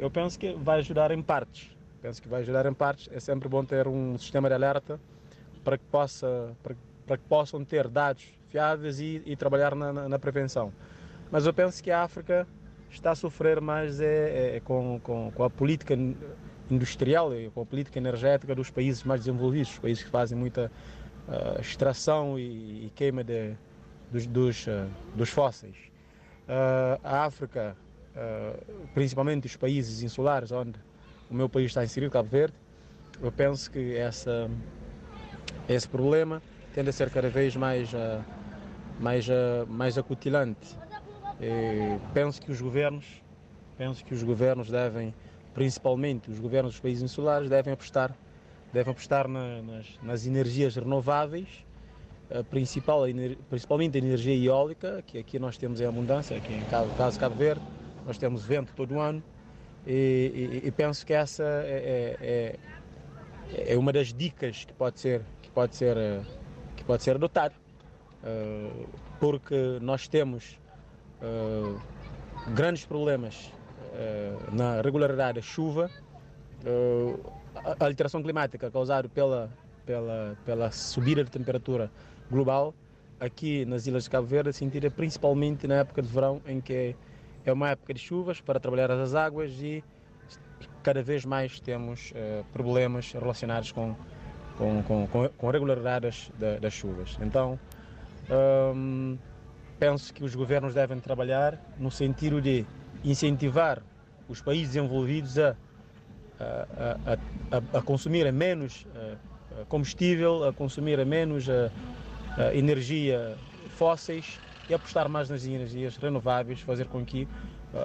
Eu 0.00 0.10
penso 0.10 0.36
que 0.36 0.52
vai 0.54 0.78
ajudar 0.80 1.12
em 1.12 1.22
partes. 1.22 1.70
Penso 2.02 2.20
que 2.20 2.28
vai 2.28 2.40
ajudar 2.40 2.66
em 2.66 2.74
partes. 2.74 3.08
É 3.12 3.20
sempre 3.20 3.48
bom 3.48 3.64
ter 3.64 3.86
um 3.86 4.18
sistema 4.18 4.48
de 4.48 4.54
alerta 4.54 4.98
para 5.62 5.78
que, 5.78 5.84
possa, 5.84 6.56
para, 6.60 6.74
para 7.06 7.18
que 7.18 7.24
possam 7.24 7.64
ter 7.64 7.86
dados 7.86 8.24
fiáveis 8.48 8.98
e, 8.98 9.22
e 9.24 9.36
trabalhar 9.36 9.76
na, 9.76 9.92
na, 9.92 10.08
na, 10.08 10.18
prevenção. 10.18 10.72
Mas 11.30 11.46
eu 11.46 11.54
penso 11.54 11.80
que 11.82 11.90
a 11.92 12.02
África 12.02 12.48
está 12.90 13.12
a 13.12 13.14
sofrer 13.14 13.60
mais 13.60 14.00
é, 14.00 14.56
é, 14.56 14.60
com, 14.60 14.98
com, 15.04 15.30
com 15.30 15.44
a 15.44 15.50
política 15.50 15.94
industrial 16.74 17.34
e 17.34 17.50
com 17.50 17.62
a 17.62 17.66
política 17.66 17.98
energética 17.98 18.54
dos 18.54 18.70
países 18.70 19.02
mais 19.04 19.20
desenvolvidos, 19.20 19.72
os 19.72 19.78
países 19.78 20.02
que 20.02 20.10
fazem 20.10 20.36
muita 20.36 20.70
uh, 21.28 21.60
extração 21.60 22.38
e, 22.38 22.86
e, 22.86 22.92
queima 22.94 23.22
de, 23.24 23.54
dos, 24.10 24.26
dos, 24.26 24.66
uh, 24.66 24.86
dos 25.14 25.30
fósseis. 25.30 25.76
Uh, 26.48 27.00
a 27.04 27.24
África, 27.24 27.76
principalmente 28.92 29.46
os 29.46 29.56
países 29.56 30.02
insulares, 30.02 30.50
onde 30.50 30.78
o 31.30 31.34
meu 31.34 31.48
país 31.48 31.66
está 31.66 31.84
inserido, 31.84 32.10
Cabo 32.10 32.28
Verde, 32.28 32.56
eu 33.22 33.30
penso 33.30 33.70
que 33.70 33.96
essa, 33.96 34.50
esse 35.68 35.88
problema 35.88 36.42
tende 36.74 36.90
a 36.90 36.92
ser 36.92 37.08
cada 37.10 37.30
vez 37.30 37.54
mais, 37.54 37.90
mais, 38.98 39.26
mais 39.68 39.96
acutilante. 39.96 40.76
E 41.40 41.98
penso 42.12 42.42
que 42.42 42.50
os 42.50 42.60
governos, 42.60 43.22
penso 43.78 44.04
que 44.04 44.12
os 44.12 44.24
governos 44.24 44.68
devem 44.68 45.14
principalmente 45.54 46.30
os 46.30 46.38
governos 46.38 46.72
dos 46.72 46.80
países 46.80 47.02
insulares, 47.02 47.48
devem 47.48 47.72
apostar, 47.72 48.14
devem 48.72 48.92
apostar 48.92 49.28
na, 49.28 49.62
nas, 49.62 49.86
nas, 50.02 50.26
energias 50.26 50.76
renováveis, 50.76 51.48
a 52.32 52.44
principal, 52.44 53.02
principalmente 53.48 53.96
a 53.96 53.98
energia 53.98 54.34
eólica, 54.34 55.02
que 55.06 55.18
aqui 55.18 55.38
nós 55.38 55.56
temos 55.56 55.80
em 55.80 55.86
abundância, 55.86 56.36
aqui 56.36 56.52
em 56.52 56.64
caso, 56.66 56.90
caso 56.96 57.18
Cabo 57.18 57.34
Verde, 57.34 57.62
nós 58.06 58.16
temos 58.18 58.44
vento 58.44 58.72
todo 58.74 58.94
o 58.94 59.00
ano, 59.00 59.22
e, 59.86 60.60
e, 60.62 60.66
e 60.68 60.70
penso 60.70 61.04
que 61.04 61.12
essa 61.12 61.42
é, 61.42 62.16
é, 62.20 62.58
é, 63.56 63.72
é, 63.72 63.78
uma 63.78 63.92
das 63.92 64.12
dicas 64.12 64.64
que 64.64 64.72
pode 64.72 65.00
ser, 65.00 65.22
que 65.42 65.50
pode 65.50 65.74
ser, 65.74 65.96
que 66.76 66.84
pode 66.84 67.02
ser 67.02 67.16
adotada, 67.16 67.54
uh, 68.22 68.88
porque 69.18 69.78
nós 69.80 70.06
temos 70.06 70.58
uh, 71.22 71.80
grandes 72.54 72.84
problemas 72.84 73.52
eh, 73.52 73.59
na 74.52 74.80
regularidade 74.80 75.40
da 75.40 75.42
chuva, 75.42 75.90
eh, 76.64 77.14
a 77.78 77.84
alteração 77.84 78.22
climática 78.22 78.70
causada 78.70 79.08
pela, 79.08 79.50
pela, 79.84 80.36
pela 80.44 80.70
subida 80.70 81.24
de 81.24 81.30
temperatura 81.30 81.90
global 82.30 82.74
aqui 83.18 83.64
nas 83.64 83.86
Ilhas 83.86 84.04
de 84.04 84.10
Cabo 84.10 84.26
Verde, 84.26 84.52
sentida 84.52 84.90
principalmente 84.90 85.66
na 85.66 85.76
época 85.76 86.00
de 86.00 86.08
verão, 86.08 86.40
em 86.46 86.60
que 86.60 86.96
é 87.44 87.52
uma 87.52 87.70
época 87.70 87.92
de 87.92 88.00
chuvas 88.00 88.40
para 88.40 88.58
trabalhar 88.58 88.90
as 88.90 89.14
águas 89.14 89.52
e 89.60 89.84
cada 90.82 91.02
vez 91.02 91.24
mais 91.24 91.60
temos 91.60 92.12
uh, 92.12 92.44
problemas 92.52 93.12
relacionados 93.12 93.72
com, 93.72 93.94
com, 94.56 94.82
com, 94.82 95.28
com 95.36 95.50
regularidades 95.50 96.30
das, 96.38 96.60
das 96.60 96.72
chuvas. 96.72 97.18
Então, 97.20 97.58
um, 98.74 99.18
penso 99.78 100.14
que 100.14 100.24
os 100.24 100.34
governos 100.34 100.72
devem 100.72 100.98
trabalhar 100.98 101.58
no 101.78 101.90
sentido 101.90 102.40
de 102.40 102.64
incentivar 103.04 103.82
os 104.28 104.40
países 104.40 104.68
desenvolvidos 104.68 105.38
a, 105.38 105.56
a, 106.38 107.18
a, 107.50 107.78
a 107.78 107.82
consumir 107.82 108.30
menos 108.32 108.86
combustível, 109.68 110.44
a 110.44 110.52
consumir 110.52 111.04
menos 111.04 111.46
energia 112.54 113.36
fósseis 113.76 114.38
e 114.68 114.74
apostar 114.74 115.08
mais 115.08 115.28
nas 115.28 115.44
energias 115.44 115.96
renováveis, 115.96 116.60
fazer 116.60 116.86
com 116.86 117.04
que 117.04 117.26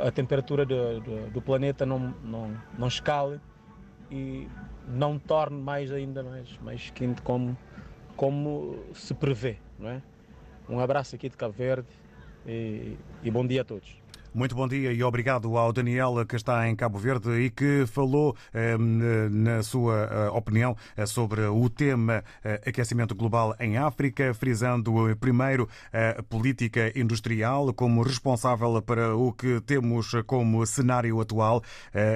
a 0.04 0.12
temperatura 0.12 0.66
do, 0.66 1.00
do, 1.00 1.30
do 1.32 1.42
planeta 1.42 1.86
não, 1.86 2.14
não, 2.24 2.56
não 2.78 2.88
escale 2.88 3.40
e 4.12 4.48
não 4.88 5.18
torne 5.18 5.60
mais 5.60 5.92
ainda 5.92 6.24
mais, 6.24 6.58
mais 6.60 6.90
quente 6.92 7.22
como, 7.22 7.58
como 8.16 8.78
se 8.94 9.14
prevê. 9.14 9.58
Não 9.80 9.90
é? 9.90 10.02
Um 10.70 10.80
abraço 10.80 11.16
aqui 11.16 11.30
de 11.30 11.38
Cabo 11.38 11.54
Verde 11.54 11.88
e, 12.46 12.98
e 13.24 13.32
bom 13.32 13.46
dia 13.46 13.62
a 13.62 13.66
todos. 13.66 13.96
Muito 14.36 14.54
bom 14.54 14.68
dia 14.68 14.92
e 14.92 15.02
obrigado 15.02 15.56
ao 15.56 15.72
Daniel 15.72 16.26
que 16.26 16.36
está 16.36 16.68
em 16.68 16.76
Cabo 16.76 17.00
Verde 17.00 17.30
e 17.40 17.50
que 17.50 17.86
falou 17.88 18.36
eh, 18.54 18.76
na 18.78 19.64
sua 19.64 20.10
eh, 20.12 20.30
opinião 20.32 20.76
eh, 20.98 21.06
sobre 21.06 21.40
o 21.44 21.70
tema 21.70 22.22
aquecimento 22.68 23.16
global 23.16 23.56
em 23.62 23.78
África, 23.78 24.34
frisando 24.34 24.94
primeiro 25.22 25.70
a 25.94 26.22
política 26.22 26.92
industrial 27.00 27.74
como 27.74 28.04
responsável 28.04 28.82
para 28.82 29.16
o 29.16 29.32
que 29.32 29.62
temos 29.62 30.12
como 30.26 30.66
cenário 30.66 31.22
atual, 31.22 31.64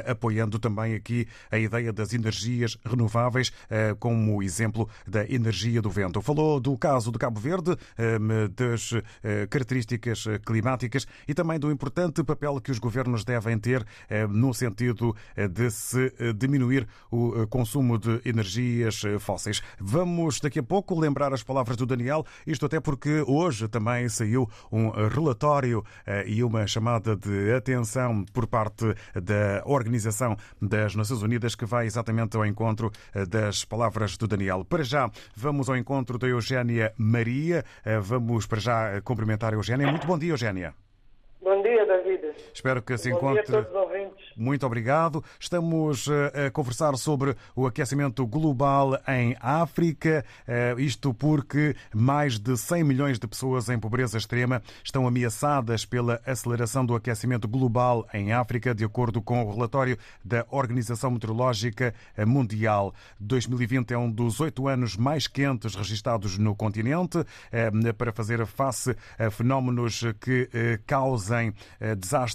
apoiando 0.06 0.60
também 0.60 0.96
aqui 0.96 1.26
a 1.50 1.58
ideia 1.58 1.94
das 1.94 2.14
energias 2.14 2.78
renováveis 2.84 3.54
como 3.98 4.44
exemplo 4.44 4.90
da 5.08 5.24
energia 5.26 5.82
do 5.82 5.90
vento. 5.90 6.22
Falou 6.22 6.60
do 6.60 6.78
caso 6.78 7.12
de 7.12 7.18
Cabo 7.18 7.40
Verde, 7.40 7.78
das 8.56 8.92
características 9.50 10.26
climáticas 10.46 11.08
e 11.28 11.34
também 11.34 11.58
do 11.58 11.72
importante 11.72 12.09
importante 12.10 12.24
papel 12.24 12.60
que 12.60 12.72
os 12.72 12.80
governos 12.80 13.24
devem 13.24 13.58
ter 13.58 13.86
eh, 14.10 14.28
no 14.28 14.54
sentido 14.54 15.16
eh, 15.36 15.48
de 15.48 15.70
se 15.70 16.14
eh, 16.20 16.34
diminuir 16.34 16.88
o 17.12 17.48
consumo 17.48 17.98
de 17.98 18.22
energias 18.26 19.02
fósseis. 19.20 19.62
Vamos 19.80 20.40
daqui 20.40 20.60
a 20.60 20.64
pouco 20.64 21.00
lembrar 21.00 21.34
as 21.34 21.44
palavras 21.44 21.78
do 21.78 21.86
Daniel, 21.86 22.26
isto 22.46 22.66
até 22.66 22.80
porque 22.80 23.24
hoje 23.28 23.68
também 23.68 24.10
saiu 24.10 24.50
um 24.72 24.90
relatório 24.90 25.84
e 26.26 26.44
uma 26.44 26.66
chamada 26.68 27.16
de 27.16 27.54
atenção 27.54 28.26
por 28.34 28.48
parte 28.48 28.86
da 29.14 29.62
Organização 29.66 30.36
das 30.62 30.96
Nações 30.96 31.22
Unidas 31.22 31.56
que 31.56 31.66
vai 31.66 31.86
exatamente 31.86 32.36
ao 32.38 32.46
encontro 32.46 32.92
das 33.30 33.66
palavras 33.66 34.18
do 34.18 34.28
Daniel. 34.28 34.66
Para 34.66 34.84
já, 34.84 35.10
vamos 35.36 35.70
ao 35.70 35.78
encontro 35.78 36.18
da 36.18 36.28
Eugénia 36.28 36.94
Maria. 36.98 37.64
Vamos 38.02 38.46
para 38.46 38.60
já 38.60 39.02
cumprimentar 39.02 39.54
a 39.54 39.58
Eugénia. 39.58 39.88
Muito 39.88 40.08
bom 40.08 40.18
dia, 40.18 40.32
Eugénia. 40.32 40.89
Bom 42.10 42.18
dia, 42.18 42.22
David. 42.22 42.29
Espero 42.54 42.82
que 42.82 42.98
se 42.98 43.10
encontre. 43.10 43.56
Muito 44.40 44.66
obrigado. 44.66 45.22
Estamos 45.38 46.08
eh, 46.08 46.48
a 46.48 46.52
conversar 46.52 46.96
sobre 46.96 47.36
o 47.54 47.68
aquecimento 47.68 48.26
global 48.26 48.98
em 49.06 49.36
África, 49.42 50.24
eh, 50.48 50.76
isto 50.78 51.14
porque 51.14 51.76
mais 51.94 52.40
de 52.40 52.56
100 52.56 52.84
milhões 52.86 53.20
de 53.20 53.28
pessoas 53.28 53.68
em 53.68 53.78
pobreza 53.78 54.18
extrema 54.18 54.62
estão 54.82 55.06
ameaçadas 55.06 55.86
pela 55.86 56.22
aceleração 56.26 56.86
do 56.86 56.96
aquecimento 56.96 57.50
global 57.50 58.08
em 58.14 58.32
África, 58.32 58.74
de 58.74 58.86
acordo 58.86 59.22
com 59.22 59.44
o 59.44 59.52
relatório 59.52 59.98
da 60.24 60.46
Organização 60.50 61.12
Meteorológica 61.12 61.94
Mundial. 62.26 62.94
2020 63.20 63.94
é 63.94 63.98
um 63.98 64.10
dos 64.10 64.40
oito 64.40 64.70
anos 64.70 64.96
mais 64.96 65.28
quentes 65.28 65.76
registados 65.76 66.38
no 66.38 66.56
continente 66.56 67.26
eh, 67.52 67.70
para 67.92 68.14
fazer 68.14 68.46
face 68.46 68.96
a 69.18 69.30
fenómenos 69.30 70.02
que 70.22 70.50
causem 70.86 71.54
desastres 71.98 72.29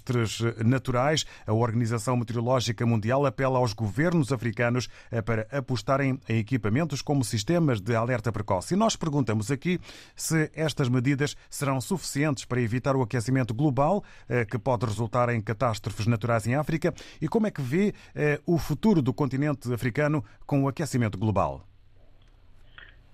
naturais. 0.65 1.25
A 1.47 1.53
Organização 1.53 2.17
Meteorológica 2.17 2.87
Mundial 2.87 3.27
apela 3.27 3.59
aos 3.59 3.73
governos 3.73 4.33
africanos 4.33 4.89
eh, 5.11 5.21
para 5.23 5.47
apostarem 5.51 6.19
em 6.29 6.39
equipamentos 6.39 7.03
como 7.03 7.25
sistemas 7.25 7.81
de 7.81 7.95
alerta 7.95 8.33
precoce. 8.33 8.75
E 8.75 8.77
nós 8.77 8.97
perguntamos 8.97 9.51
aqui 9.51 9.79
se 10.15 10.51
estas 10.55 10.89
medidas 10.89 11.37
serão 11.49 11.81
suficientes 11.81 12.45
para 12.45 12.61
evitar 12.61 12.97
o 12.97 13.03
aquecimento 13.03 13.55
global, 13.55 14.03
eh, 14.29 14.45
que 14.45 14.59
pode 14.59 14.87
resultar 14.87 15.29
em 15.29 15.41
catástrofes 15.41 16.07
naturais 16.07 16.47
em 16.47 16.55
África, 16.55 16.93
e 17.21 17.29
como 17.29 17.47
é 17.47 17.51
que 17.51 17.63
vê 17.63 17.95
eh, 18.15 18.41
o 18.47 18.59
futuro 18.59 19.03
do 19.03 19.13
continente 19.13 19.73
africano 19.73 20.25
com 20.47 20.65
o 20.65 20.69
aquecimento 20.69 21.19
global. 21.19 21.63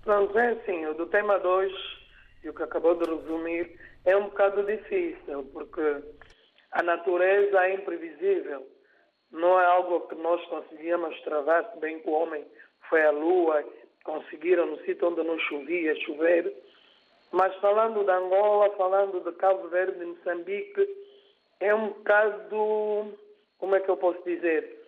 Pronto, 0.03 0.37
é 0.37 0.51
assim, 0.53 0.85
o 0.87 0.93
do 0.95 1.05
tema 1.05 1.37
2, 1.39 1.71
e 2.43 2.49
o 2.49 2.53
que 2.53 2.63
acabou 2.63 2.95
de 2.95 3.05
resumir, 3.05 3.77
é 4.05 4.17
um 4.17 4.23
bocado 4.23 4.63
difícil, 4.65 5.43
porque 5.53 5.81
a 6.71 6.83
natureza 6.83 7.65
é 7.65 7.73
imprevisível. 7.73 8.67
Não 9.31 9.59
é 9.59 9.65
algo 9.65 10.07
que 10.07 10.15
nós 10.15 10.43
conseguíamos 10.45 11.19
travar, 11.21 11.69
se 11.71 11.79
bem 11.79 11.99
que 11.99 12.09
o 12.09 12.13
homem 12.13 12.45
foi 12.89 13.01
à 13.03 13.11
lua, 13.11 13.63
conseguiram 14.03 14.65
no 14.65 14.77
sítio 14.79 15.09
onde 15.09 15.23
não 15.23 15.39
chovia, 15.39 15.95
chover. 16.01 16.53
Mas 17.31 17.55
falando 17.57 18.03
de 18.03 18.11
Angola, 18.11 18.69
falando 18.75 19.21
de 19.21 19.31
Cabo 19.37 19.69
Verde, 19.69 19.99
de 19.99 20.05
Moçambique, 20.05 20.87
é 21.61 21.73
um 21.73 21.89
bocado, 21.89 23.17
como 23.57 23.75
é 23.75 23.79
que 23.79 23.89
eu 23.89 23.97
posso 23.97 24.21
dizer? 24.23 24.79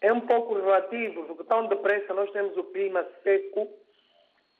É 0.00 0.12
um 0.12 0.22
pouco 0.22 0.54
relativo, 0.54 1.24
porque 1.26 1.44
tão 1.44 1.68
depressa 1.68 2.12
nós 2.12 2.30
temos 2.32 2.56
o 2.56 2.64
clima 2.64 3.06
seco, 3.22 3.68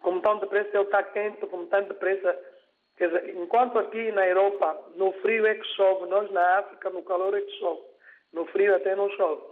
como 0.02 0.20
tão 0.20 0.38
depressa 0.38 0.70
ele 0.74 0.84
está 0.84 1.02
quente, 1.02 1.44
como 1.46 1.66
tão 1.66 1.82
depressa 1.82 2.38
Quer 2.96 3.08
dizer, 3.08 3.36
enquanto 3.36 3.78
aqui 3.78 4.12
na 4.12 4.26
Europa 4.26 4.78
no 4.96 5.12
frio 5.14 5.46
é 5.46 5.54
que 5.54 5.66
chove, 5.74 6.06
nós 6.06 6.30
na 6.30 6.58
África 6.58 6.90
no 6.90 7.02
calor 7.02 7.34
é 7.36 7.40
que 7.40 7.58
chove. 7.58 7.82
No 8.32 8.46
frio 8.46 8.74
até 8.74 8.94
não 8.94 9.10
chove. 9.10 9.42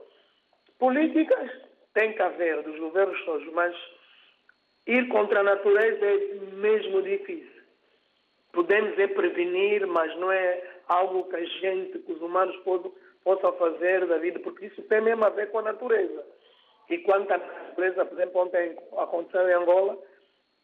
Políticas 0.79 1.51
tem 1.95 2.13
que 2.13 2.23
haver 2.23 2.63
dos 2.63 2.79
governos 2.79 3.25
todos, 3.25 3.53
mas 3.53 3.75
ir 4.87 5.09
contra 5.09 5.41
a 5.41 5.45
natureza 5.45 6.05
é 6.05 6.17
mesmo 6.55 7.03
difícil. 7.03 7.61
Podemos 8.53 8.99
é 8.99 9.07
prevenir, 9.07 9.87
mas 9.87 10.15
não 10.17 10.31
é 10.33 10.63
algo 10.89 11.25
que 11.29 11.37
a 11.37 11.45
gente, 11.45 11.99
que 12.01 12.13
os 12.13 12.21
humanos 12.21 12.57
possam 13.25 13.53
fazer 13.59 14.07
da 14.07 14.19
vida, 14.19 14.41
porque 14.41 14.67
isso 14.67 14.83
tem 14.83 15.01
mesmo 15.01 15.25
a 15.25 15.31
ver 15.31 15.51
com 15.51 15.59
a 15.59 15.63
natureza. 15.63 16.25
E 16.89 16.99
quanto 16.99 17.31
à 17.31 17.39
natureza, 17.39 18.05
por 18.05 18.19
exemplo, 18.19 18.41
ontem 18.41 18.77
aconteceu 18.97 19.49
em 19.49 19.53
Angola, 19.53 19.99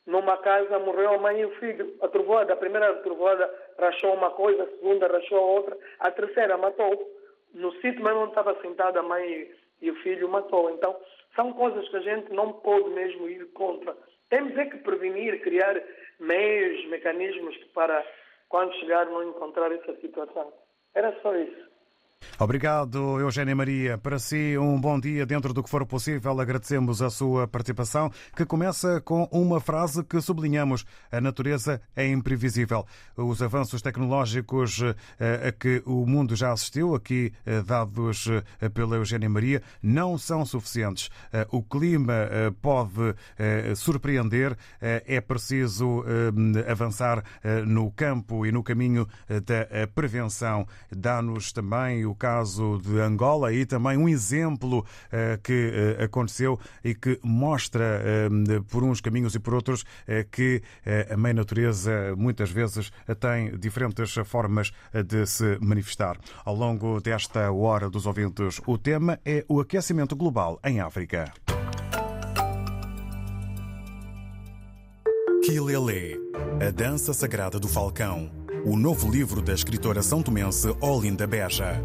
numa 0.06 0.36
casa 0.38 0.78
morreu 0.78 1.14
a 1.14 1.18
mãe 1.18 1.40
e 1.40 1.44
o 1.44 1.50
filho. 1.56 1.96
A 2.00 2.08
trovoada, 2.08 2.52
a 2.52 2.56
primeira 2.56 2.94
trovoada 2.96 3.52
rachou 3.78 4.14
uma 4.14 4.30
coisa, 4.30 4.62
a 4.62 4.70
segunda 4.70 5.08
rachou 5.08 5.38
a 5.38 5.46
outra, 5.46 5.76
a 6.00 6.10
terceira 6.10 6.56
matou. 6.56 7.12
No 7.52 7.72
sítio 7.80 8.02
mesmo 8.02 8.20
onde 8.20 8.30
estava 8.30 8.60
sentada 8.60 9.00
a 9.00 9.02
mãe 9.02 9.50
e 9.80 9.90
o 9.90 9.96
filho 9.96 10.28
matou. 10.28 10.70
Então, 10.70 10.96
são 11.34 11.52
coisas 11.52 11.88
que 11.88 11.96
a 11.96 12.00
gente 12.00 12.32
não 12.32 12.52
pode 12.52 12.88
mesmo 12.90 13.28
ir 13.28 13.44
contra. 13.52 13.96
Temos 14.28 14.56
é 14.56 14.64
que 14.66 14.78
prevenir, 14.78 15.40
criar 15.42 15.80
meios, 16.18 16.84
mecanismos 16.88 17.56
para, 17.74 18.04
quando 18.48 18.74
chegar, 18.76 19.06
não 19.06 19.28
encontrar 19.28 19.72
essa 19.72 19.94
situação. 19.96 20.52
Era 20.94 21.12
só 21.20 21.34
isso. 21.36 21.75
Obrigado, 22.38 23.18
Eugénia 23.18 23.56
Maria. 23.56 23.96
Para 23.96 24.18
si, 24.18 24.58
um 24.58 24.78
bom 24.78 25.00
dia 25.00 25.24
dentro 25.24 25.54
do 25.54 25.62
que 25.62 25.70
for 25.70 25.86
possível. 25.86 26.38
Agradecemos 26.38 27.00
a 27.00 27.08
sua 27.08 27.48
participação, 27.48 28.12
que 28.36 28.44
começa 28.44 29.00
com 29.00 29.26
uma 29.32 29.58
frase 29.58 30.04
que 30.04 30.20
sublinhamos: 30.20 30.84
a 31.10 31.18
natureza 31.18 31.80
é 31.94 32.06
imprevisível. 32.06 32.84
Os 33.16 33.40
avanços 33.40 33.80
tecnológicos 33.80 34.82
eh, 34.82 35.48
a 35.48 35.52
que 35.52 35.82
o 35.86 36.04
mundo 36.04 36.36
já 36.36 36.52
assistiu, 36.52 36.94
aqui 36.94 37.32
eh, 37.46 37.62
dados 37.62 38.28
eh, 38.60 38.68
pela 38.68 38.96
Eugénia 38.96 39.30
Maria, 39.30 39.62
não 39.82 40.18
são 40.18 40.44
suficientes. 40.44 41.08
O 41.50 41.62
clima 41.62 42.28
pode 42.60 43.14
surpreender, 43.76 44.56
é 44.80 45.20
preciso 45.20 46.04
avançar 46.68 47.22
no 47.66 47.90
campo 47.92 48.44
e 48.44 48.52
no 48.52 48.62
caminho 48.62 49.06
da 49.28 49.86
prevenção. 49.94 50.66
Dá-nos 50.90 51.52
também 51.52 52.05
o 52.06 52.14
caso 52.14 52.78
de 52.78 53.00
Angola 53.00 53.52
e 53.52 53.66
também 53.66 53.96
um 53.96 54.08
exemplo 54.08 54.84
eh, 55.10 55.38
que 55.42 55.96
eh, 55.98 56.04
aconteceu 56.04 56.58
e 56.82 56.94
que 56.94 57.18
mostra 57.22 58.02
eh, 58.04 58.28
por 58.70 58.82
uns 58.82 59.00
caminhos 59.00 59.34
e 59.34 59.38
por 59.38 59.54
outros 59.54 59.84
que 60.30 60.62
a 61.10 61.16
mãe 61.16 61.32
natureza 61.32 62.14
muitas 62.16 62.50
vezes 62.50 62.92
tem 63.20 63.56
diferentes 63.58 64.14
formas 64.24 64.72
de 65.06 65.26
se 65.26 65.58
manifestar. 65.60 66.18
Ao 66.44 66.54
longo 66.54 67.00
desta 67.00 67.50
hora 67.50 67.90
dos 67.90 68.06
ouvintes, 68.06 68.60
o 68.66 68.78
tema 68.78 69.18
é 69.24 69.44
o 69.48 69.60
aquecimento 69.60 70.14
global 70.16 70.60
em 70.64 70.80
África. 70.80 71.32
Kilele, 75.44 76.18
a 76.66 76.70
dança 76.70 77.12
sagrada 77.12 77.58
do 77.58 77.68
falcão 77.68 78.45
o 78.66 78.76
novo 78.76 79.08
livro 79.08 79.40
da 79.40 79.54
escritora 79.54 80.02
são 80.02 80.20
tomense 80.20 80.66
Olinda 80.80 81.24
Beja. 81.24 81.80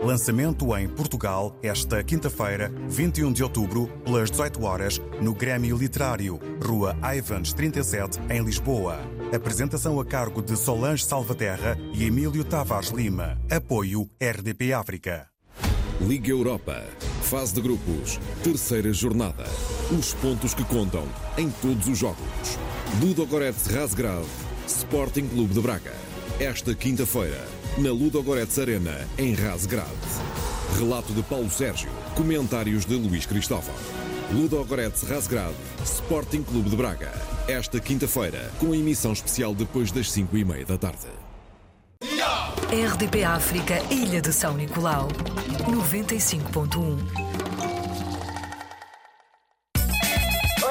Lançamento 0.00 0.76
em 0.76 0.88
Portugal 0.88 1.58
esta 1.60 2.04
quinta-feira, 2.04 2.72
21 2.86 3.32
de 3.32 3.42
outubro, 3.42 3.88
pelas 4.04 4.30
18 4.30 4.62
horas, 4.62 5.02
no 5.20 5.34
Grêmio 5.34 5.76
Literário, 5.76 6.38
Rua 6.64 6.96
Ivans 7.16 7.52
37, 7.52 8.20
em 8.30 8.44
Lisboa. 8.44 9.00
Apresentação 9.34 9.98
a 9.98 10.04
cargo 10.04 10.40
de 10.40 10.56
Solange 10.56 11.04
Salvaterra 11.04 11.76
e 11.92 12.04
Emílio 12.04 12.44
Tavares 12.44 12.90
Lima. 12.90 13.36
Apoio 13.50 14.08
RDP 14.22 14.72
África. 14.72 15.26
Liga 16.00 16.30
Europa. 16.30 16.84
Fase 17.22 17.54
de 17.54 17.60
grupos. 17.60 18.20
Terceira 18.44 18.92
jornada. 18.92 19.46
Os 19.98 20.14
pontos 20.14 20.54
que 20.54 20.64
contam 20.64 21.04
em 21.36 21.50
todos 21.50 21.88
os 21.88 21.98
jogos. 21.98 22.58
Ludo 23.00 23.26
Goretz 23.26 23.66
Rasgrave. 23.66 24.28
Sporting 24.68 25.26
Clube 25.26 25.52
de 25.52 25.60
Braga 25.60 26.09
esta 26.40 26.74
quinta-feira, 26.74 27.46
na 27.76 27.90
Ludogorets 27.90 28.58
Arena, 28.58 29.06
em 29.18 29.34
Razgrad. 29.34 29.86
Relato 30.78 31.12
de 31.12 31.22
Paulo 31.22 31.50
Sérgio, 31.50 31.90
comentários 32.16 32.86
de 32.86 32.94
Luís 32.94 33.26
Cristóvão. 33.26 33.74
Ludogorets 34.32 35.02
Razgrad, 35.02 35.52
Sporting 35.84 36.42
Clube 36.42 36.70
de 36.70 36.76
Braga. 36.76 37.12
Esta 37.46 37.78
quinta-feira, 37.78 38.50
com 38.58 38.72
a 38.72 38.76
emissão 38.76 39.12
especial 39.12 39.54
depois 39.54 39.92
das 39.92 40.10
5 40.10 40.38
e 40.38 40.44
meia 40.46 40.64
da 40.64 40.78
tarde. 40.78 41.08
RDP 42.72 43.22
África, 43.22 43.78
Ilha 43.92 44.22
de 44.22 44.32
São 44.32 44.56
Nicolau. 44.56 45.08
95.1 45.68 47.49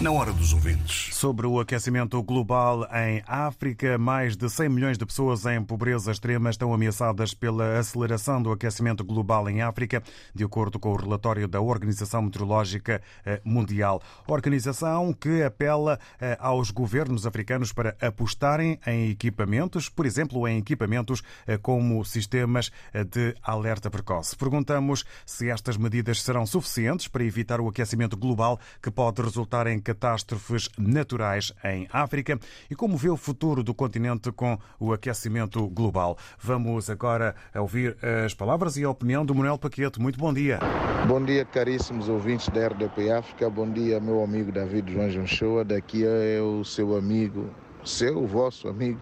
na 0.00 0.12
hora 0.12 0.32
dos 0.32 0.52
ouvintes. 0.52 1.12
Sobre 1.12 1.44
o 1.44 1.58
aquecimento 1.58 2.22
global 2.22 2.88
em 2.94 3.20
África, 3.26 3.98
mais 3.98 4.36
de 4.36 4.48
100 4.48 4.68
milhões 4.68 4.96
de 4.96 5.04
pessoas 5.04 5.44
em 5.44 5.60
pobreza 5.60 6.12
extrema 6.12 6.50
estão 6.50 6.72
ameaçadas 6.72 7.34
pela 7.34 7.80
aceleração 7.80 8.40
do 8.40 8.52
aquecimento 8.52 9.04
global 9.04 9.48
em 9.50 9.60
África, 9.60 10.00
de 10.32 10.44
acordo 10.44 10.78
com 10.78 10.92
o 10.92 10.96
relatório 10.96 11.48
da 11.48 11.60
Organização 11.60 12.22
Meteorológica 12.22 13.02
eh, 13.26 13.40
Mundial. 13.44 14.00
Organização 14.28 15.12
que 15.12 15.42
apela 15.42 15.98
eh, 16.20 16.36
aos 16.38 16.70
governos 16.70 17.26
africanos 17.26 17.72
para 17.72 17.96
apostarem 18.00 18.78
em 18.86 19.10
equipamentos, 19.10 19.88
por 19.88 20.06
exemplo, 20.06 20.46
em 20.46 20.58
equipamentos 20.58 21.24
eh, 21.44 21.58
como 21.58 22.04
sistemas 22.04 22.70
de 23.10 23.34
alerta 23.42 23.90
precoce. 23.90 24.36
Perguntamos 24.36 25.04
se 25.26 25.50
estas 25.50 25.76
medidas 25.76 26.22
serão 26.22 26.46
suficientes 26.46 27.08
para 27.08 27.24
evitar 27.24 27.60
o 27.60 27.68
aquecimento 27.68 28.16
global 28.16 28.60
que 28.80 28.92
pode 28.92 29.20
resultar 29.22 29.66
em 29.66 29.87
catástrofes 29.88 30.68
naturais 30.76 31.50
em 31.64 31.88
África 31.90 32.38
e 32.70 32.74
como 32.74 32.94
vê 32.94 33.08
o 33.08 33.16
futuro 33.16 33.62
do 33.62 33.72
continente 33.72 34.30
com 34.30 34.58
o 34.78 34.92
aquecimento 34.92 35.66
global. 35.68 36.18
Vamos 36.38 36.90
agora 36.90 37.34
ouvir 37.54 37.96
as 38.26 38.34
palavras 38.34 38.76
e 38.76 38.84
a 38.84 38.90
opinião 38.90 39.24
do 39.24 39.34
Manuel 39.34 39.56
Paquete. 39.56 39.98
Muito 39.98 40.18
bom 40.18 40.32
dia. 40.32 40.58
Bom 41.06 41.24
dia, 41.24 41.42
caríssimos 41.46 42.06
ouvintes 42.06 42.50
da 42.50 42.66
RDP 42.66 43.10
África. 43.10 43.48
Bom 43.48 43.70
dia, 43.70 43.98
meu 43.98 44.22
amigo 44.22 44.52
David 44.52 44.92
João 44.92 45.08
Jonchoa. 45.08 45.64
Daqui 45.64 46.04
é 46.04 46.38
o 46.42 46.62
seu 46.64 46.94
amigo, 46.94 47.48
seu, 47.82 48.26
vosso 48.26 48.68
amigo, 48.68 49.00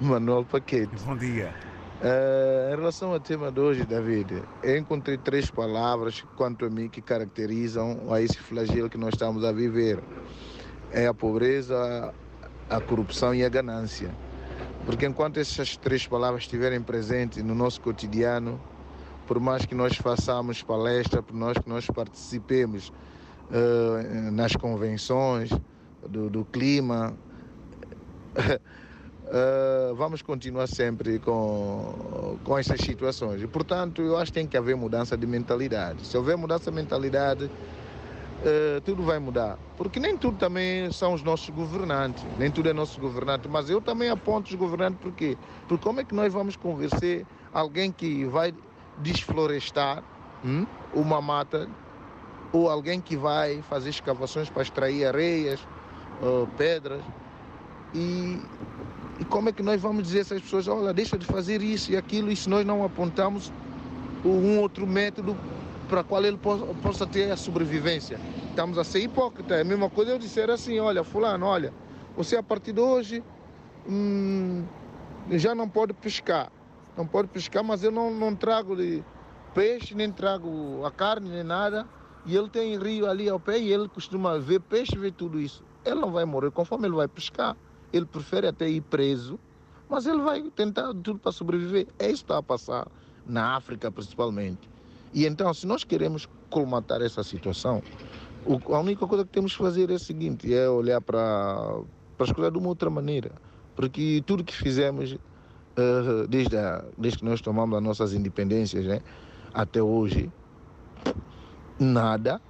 Manuel 0.00 0.44
Paquete. 0.44 0.92
Bom 1.04 1.16
dia. 1.16 1.52
Uh, 2.00 2.72
em 2.72 2.76
relação 2.76 3.12
ao 3.12 3.18
tema 3.18 3.50
de 3.50 3.58
hoje, 3.58 3.84
David, 3.84 4.40
eu 4.62 4.78
encontrei 4.78 5.18
três 5.18 5.50
palavras, 5.50 6.24
quanto 6.36 6.64
a 6.64 6.70
mim, 6.70 6.88
que 6.88 7.02
caracterizam 7.02 8.12
a 8.12 8.22
esse 8.22 8.38
flagelo 8.38 8.88
que 8.88 8.96
nós 8.96 9.14
estamos 9.14 9.44
a 9.44 9.50
viver. 9.50 9.98
É 10.92 11.08
a 11.08 11.14
pobreza, 11.14 12.14
a 12.70 12.80
corrupção 12.80 13.34
e 13.34 13.44
a 13.44 13.48
ganância. 13.48 14.14
Porque 14.86 15.06
enquanto 15.06 15.38
essas 15.38 15.76
três 15.76 16.06
palavras 16.06 16.44
estiverem 16.44 16.80
presentes 16.80 17.42
no 17.42 17.52
nosso 17.52 17.80
cotidiano, 17.80 18.60
por 19.26 19.40
mais 19.40 19.66
que 19.66 19.74
nós 19.74 19.96
façamos 19.96 20.62
palestra, 20.62 21.20
por 21.20 21.34
mais 21.34 21.58
que 21.58 21.68
nós 21.68 21.84
participemos 21.88 22.92
uh, 23.50 24.30
nas 24.30 24.54
convenções 24.54 25.50
do, 26.08 26.30
do 26.30 26.44
clima, 26.44 27.16
Uh, 29.28 29.94
vamos 29.94 30.22
continuar 30.22 30.66
sempre 30.66 31.18
com, 31.18 32.38
com 32.42 32.58
essas 32.58 32.80
situações. 32.80 33.42
E, 33.42 33.46
portanto, 33.46 34.00
eu 34.00 34.16
acho 34.16 34.32
que 34.32 34.38
tem 34.38 34.46
que 34.46 34.56
haver 34.56 34.74
mudança 34.74 35.18
de 35.18 35.26
mentalidade. 35.26 36.06
Se 36.06 36.16
houver 36.16 36.34
mudança 36.34 36.70
de 36.70 36.76
mentalidade, 36.76 37.44
uh, 37.44 38.80
tudo 38.86 39.02
vai 39.02 39.18
mudar. 39.18 39.58
Porque 39.76 40.00
nem 40.00 40.16
tudo 40.16 40.38
também 40.38 40.90
são 40.92 41.12
os 41.12 41.22
nossos 41.22 41.50
governantes, 41.50 42.24
nem 42.38 42.50
tudo 42.50 42.70
é 42.70 42.72
nosso 42.72 42.98
governante. 42.98 43.46
Mas 43.48 43.68
eu 43.68 43.82
também 43.82 44.08
aponto 44.08 44.48
os 44.48 44.54
governantes, 44.54 44.98
por 44.98 45.12
quê? 45.12 45.36
Porque 45.68 45.84
como 45.84 46.00
é 46.00 46.04
que 46.04 46.14
nós 46.14 46.32
vamos 46.32 46.56
convencer 46.56 47.26
alguém 47.52 47.92
que 47.92 48.24
vai 48.24 48.54
desflorestar 48.96 50.02
hum, 50.42 50.66
uma 50.94 51.20
mata 51.20 51.68
ou 52.50 52.70
alguém 52.70 52.98
que 52.98 53.14
vai 53.14 53.60
fazer 53.60 53.90
escavações 53.90 54.48
para 54.48 54.62
extrair 54.62 55.04
areias, 55.04 55.60
uh, 56.22 56.48
pedras 56.56 57.02
e 57.94 58.40
e 59.18 59.24
como 59.24 59.48
é 59.48 59.52
que 59.52 59.62
nós 59.62 59.80
vamos 59.80 60.04
dizer 60.04 60.18
a 60.18 60.20
essas 60.20 60.42
pessoas, 60.42 60.68
olha, 60.68 60.92
deixa 60.92 61.18
de 61.18 61.26
fazer 61.26 61.60
isso 61.60 61.90
e 61.90 61.96
aquilo, 61.96 62.30
e 62.30 62.36
se 62.36 62.48
nós 62.48 62.64
não 62.64 62.84
apontamos 62.84 63.52
um 64.24 64.60
outro 64.60 64.86
método 64.86 65.36
para 65.88 66.04
qual 66.04 66.24
ele 66.24 66.36
possa, 66.36 67.06
ter 67.06 67.30
a 67.30 67.36
sobrevivência? 67.36 68.20
Estamos 68.50 68.78
a 68.78 68.84
ser 68.84 69.00
hipócritas. 69.00 69.58
É 69.58 69.60
a 69.62 69.64
mesma 69.64 69.88
coisa 69.88 70.12
eu 70.12 70.18
disser 70.18 70.50
assim, 70.50 70.78
olha, 70.78 71.02
fulano, 71.02 71.46
olha, 71.46 71.72
você 72.16 72.36
a 72.36 72.42
partir 72.42 72.72
de 72.72 72.80
hoje 72.80 73.24
hum, 73.88 74.64
já 75.30 75.54
não 75.54 75.68
pode 75.68 75.92
pescar. 75.94 76.52
Não 76.96 77.06
pode 77.06 77.28
pescar, 77.28 77.64
mas 77.64 77.82
eu 77.82 77.90
não, 77.90 78.12
não 78.12 78.34
trago 78.34 78.76
peixe, 79.54 79.94
nem 79.94 80.12
trago 80.12 80.84
a 80.84 80.90
carne, 80.90 81.30
nem 81.30 81.44
nada. 81.44 81.86
E 82.26 82.36
ele 82.36 82.48
tem 82.48 82.76
rio 82.76 83.08
ali 83.08 83.28
ao 83.28 83.40
pé 83.40 83.58
e 83.58 83.72
ele 83.72 83.88
costuma 83.88 84.38
ver 84.38 84.60
peixe, 84.60 84.96
ver 84.98 85.12
tudo 85.12 85.40
isso. 85.40 85.64
Ele 85.84 86.00
não 86.00 86.10
vai 86.10 86.24
morrer 86.24 86.50
conforme 86.50 86.86
ele 86.86 86.96
vai 86.96 87.08
pescar. 87.08 87.56
Ele 87.92 88.06
prefere 88.06 88.46
até 88.46 88.68
ir 88.68 88.82
preso, 88.82 89.38
mas 89.88 90.06
ele 90.06 90.20
vai 90.20 90.42
tentar 90.50 90.88
tudo 90.88 91.18
para 91.18 91.32
sobreviver. 91.32 91.86
É 91.98 92.06
isso 92.06 92.24
que 92.24 92.24
está 92.24 92.38
a 92.38 92.42
passar 92.42 92.86
na 93.26 93.56
África, 93.56 93.90
principalmente. 93.90 94.68
E 95.12 95.26
então, 95.26 95.52
se 95.54 95.66
nós 95.66 95.84
queremos 95.84 96.28
colmatar 96.50 97.00
essa 97.00 97.22
situação, 97.22 97.82
a 98.46 98.78
única 98.78 99.06
coisa 99.06 99.24
que 99.24 99.30
temos 99.30 99.52
que 99.52 99.62
fazer 99.62 99.90
é 99.90 99.94
o 99.94 99.98
seguinte: 99.98 100.52
é 100.52 100.68
olhar 100.68 101.00
para, 101.00 101.80
para 102.16 102.26
as 102.26 102.32
coisas 102.32 102.52
de 102.52 102.58
uma 102.58 102.68
outra 102.68 102.90
maneira. 102.90 103.32
Porque 103.74 104.22
tudo 104.26 104.44
que 104.44 104.54
fizemos 104.54 105.12
uh, 105.12 106.26
desde, 106.28 106.56
a, 106.56 106.84
desde 106.96 107.20
que 107.20 107.24
nós 107.24 107.40
tomamos 107.40 107.76
as 107.76 107.82
nossas 107.82 108.12
independências 108.12 108.84
né, 108.84 109.00
até 109.54 109.82
hoje, 109.82 110.30
nada 111.78 112.40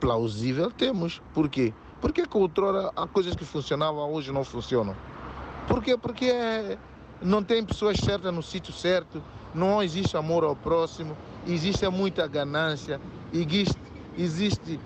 plausível 0.00 0.70
temos. 0.70 1.20
Por 1.34 1.48
quê? 1.48 1.72
Por 2.00 2.12
que, 2.12 2.26
que 2.26 2.36
outrora 2.36 2.92
há 2.94 3.06
coisas 3.06 3.34
que 3.34 3.44
funcionavam 3.44 4.12
hoje 4.12 4.30
não 4.30 4.44
funcionam? 4.44 4.94
Por 5.66 5.82
quê? 5.82 5.96
Porque 5.96 6.32
não 7.20 7.42
tem 7.42 7.64
pessoas 7.64 7.98
certas 7.98 8.32
no 8.32 8.42
sítio 8.42 8.72
certo, 8.72 9.22
não 9.52 9.82
existe 9.82 10.16
amor 10.16 10.44
ao 10.44 10.54
próximo, 10.54 11.16
existe 11.46 11.88
muita 11.88 12.26
ganância, 12.28 13.00
existe, 13.32 13.78
existe 14.16 14.80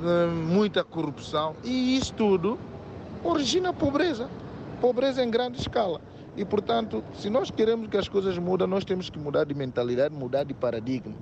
uh, 0.00 0.28
muita 0.30 0.82
corrupção 0.82 1.54
e 1.62 1.96
isso 1.96 2.12
tudo 2.14 2.58
origina 3.22 3.72
pobreza, 3.72 4.28
pobreza 4.80 5.22
em 5.22 5.30
grande 5.30 5.60
escala. 5.60 6.00
E 6.36 6.44
portanto, 6.44 7.02
se 7.14 7.30
nós 7.30 7.50
queremos 7.50 7.88
que 7.88 7.96
as 7.96 8.08
coisas 8.08 8.36
mudem, 8.36 8.66
nós 8.66 8.84
temos 8.84 9.08
que 9.08 9.18
mudar 9.18 9.44
de 9.44 9.54
mentalidade, 9.54 10.14
mudar 10.14 10.44
de 10.44 10.52
paradigma. 10.52 11.14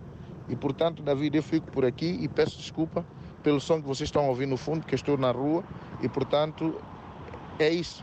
E 0.49 0.57
portanto, 0.57 1.03
David, 1.03 1.37
eu 1.37 1.43
fico 1.43 1.71
por 1.71 1.85
aqui 1.85 2.19
e 2.21 2.29
peço 2.29 2.59
desculpa 2.59 3.05
pelo 3.45 3.61
som 3.61 3.81
que 3.81 3.87
vocês 3.87 4.09
estão 4.09 4.27
ouvindo 4.27 4.51
no 4.51 4.57
fundo, 4.57 4.85
que 4.85 4.95
estou 4.95 5.17
na 5.17 5.31
rua 5.31 5.63
e, 6.03 6.09
portanto, 6.09 6.81
é 7.59 7.69
isso. 7.69 8.03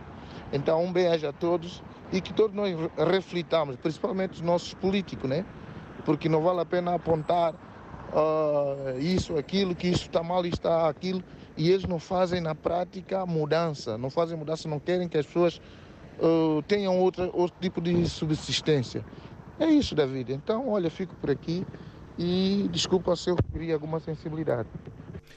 Então, 0.54 0.82
um 0.84 0.94
beijo 0.94 1.28
a 1.28 1.34
todos 1.34 1.84
e 2.14 2.22
que 2.22 2.32
todos 2.32 2.56
nós 2.56 2.74
reflitamos, 2.96 3.76
principalmente 3.76 4.34
os 4.36 4.42
nossos 4.42 4.74
políticos, 4.76 5.30
né? 5.30 5.44
Porque 6.06 6.30
não 6.30 6.42
vale 6.42 6.62
a 6.62 6.66
pena 6.66 6.94
apontar 6.94 7.54
uh, 7.54 9.00
isso, 9.00 9.38
aquilo, 9.38 9.74
que 9.74 9.88
isso 9.88 10.06
está 10.06 10.22
mal, 10.22 10.46
está 10.46 10.88
aquilo, 10.88 11.24
e 11.58 11.70
eles 11.70 11.86
não 11.86 12.00
fazem 12.00 12.40
na 12.40 12.54
prática 12.54 13.26
mudança, 13.26 13.98
não 13.98 14.10
fazem 14.10 14.38
mudança, 14.38 14.70
não 14.70 14.80
querem 14.80 15.08
que 15.10 15.18
as 15.18 15.26
pessoas 15.26 15.60
uh, 16.20 16.62
tenham 16.64 17.00
outra, 17.00 17.30
outro 17.34 17.58
tipo 17.60 17.82
de 17.82 18.08
subsistência. 18.08 19.04
É 19.60 19.66
isso, 19.66 19.96
David. 19.96 20.34
Então, 20.34 20.70
olha, 20.70 20.90
fico 20.90 21.16
por 21.16 21.32
aqui 21.32 21.66
e 22.18 22.68
desculpa 22.72 23.16
se 23.16 23.30
eu 23.30 23.36
queria 23.52 23.74
alguma 23.74 24.00
sensibilidade. 24.00 24.68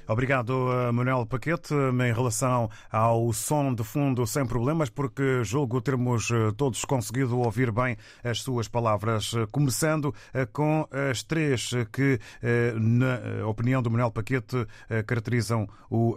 Obrigado, 0.07 0.70
eh, 0.70 0.92
Manuel 0.92 1.24
Paquete. 1.24 1.72
Em 1.74 2.12
relação 2.12 2.68
ao 2.92 3.33
som 3.33 3.74
de 3.74 3.83
fundo, 3.83 4.26
sem 4.26 4.44
problemas, 4.44 4.90
porque 4.90 5.42
julgo 5.42 5.80
termos 5.80 6.30
eh, 6.30 6.52
todos 6.57 6.85
conseguido 6.85 7.38
ouvir 7.38 7.72
bem 7.72 7.96
as 8.22 8.42
suas 8.42 8.68
palavras, 8.68 9.33
eh, 9.35 9.46
começando 9.50 10.14
com 10.52 10.87
as 11.11 11.22
três 11.22 11.70
que, 11.92 12.18
na 12.74 13.46
opinião 13.46 13.83
do 13.83 13.90
Manuel 13.90 14.11
Paquete, 14.11 14.66
caracterizam 15.07 15.68
o 15.90 16.16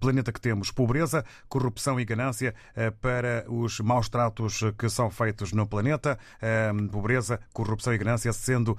planeta 0.00 0.32
que 0.32 0.40
temos: 0.40 0.70
pobreza, 0.70 1.24
corrupção 1.48 1.98
e 2.00 2.04
ganância 2.04 2.54
para 3.00 3.44
os 3.48 3.80
maus 3.80 4.08
tratos 4.08 4.60
que 4.78 4.88
são 4.88 5.10
feitos 5.10 5.52
no 5.52 5.66
planeta. 5.66 6.18
Pobreza, 6.90 7.40
corrupção 7.52 7.92
e 7.92 7.98
ganância 7.98 8.32
sendo, 8.32 8.76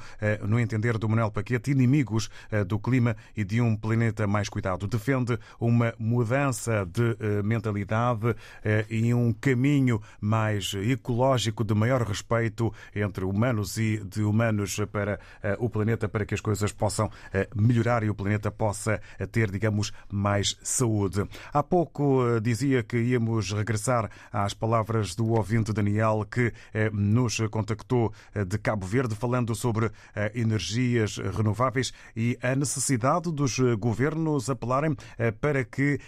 no 0.47 0.59
entender 0.59 0.97
do 0.97 1.09
Manuel 1.09 1.31
Paquete, 1.31 1.71
inimigos 1.71 2.29
do 2.67 2.79
clima 2.79 3.15
e 3.35 3.43
de 3.43 3.61
um 3.61 3.75
planeta 3.75 3.96
planeta 3.97 4.27
mais 4.27 4.47
cuidado. 4.47 4.87
Defende 4.87 5.39
uma 5.59 5.91
mudança 5.97 6.85
de 6.85 7.17
mentalidade 7.43 8.35
e 8.89 9.11
um 9.11 9.33
caminho 9.33 9.99
mais 10.21 10.73
ecológico 10.75 11.63
de 11.63 11.73
maior 11.73 12.03
respeito 12.03 12.71
entre 12.95 13.25
humanos 13.25 13.77
e 13.77 13.97
de 14.05 14.21
humanos 14.21 14.79
para 14.91 15.19
o 15.57 15.67
planeta, 15.67 16.07
para 16.07 16.25
que 16.25 16.35
as 16.35 16.41
coisas 16.41 16.71
possam 16.71 17.09
melhorar 17.55 18.03
e 18.03 18.09
o 18.09 18.13
planeta 18.13 18.51
possa 18.51 19.01
ter, 19.31 19.49
digamos, 19.49 19.91
mais 20.11 20.55
saúde. 20.61 21.27
Há 21.51 21.63
pouco 21.63 22.39
dizia 22.39 22.83
que 22.83 22.97
íamos 22.97 23.51
regressar 23.51 24.11
às 24.31 24.53
palavras 24.53 25.15
do 25.15 25.29
ouvinte 25.29 25.73
Daniel 25.73 26.23
que 26.29 26.53
nos 26.93 27.39
contactou 27.49 28.13
de 28.47 28.59
Cabo 28.59 28.85
Verde 28.85 29.15
falando 29.15 29.55
sobre 29.55 29.89
energias 30.35 31.17
renováveis 31.17 31.91
e 32.15 32.37
a 32.43 32.55
necessidade 32.55 33.31
dos 33.31 33.57
governos 33.57 33.86
apelarem 34.49 34.95
para 35.39 35.63
que 35.63 35.99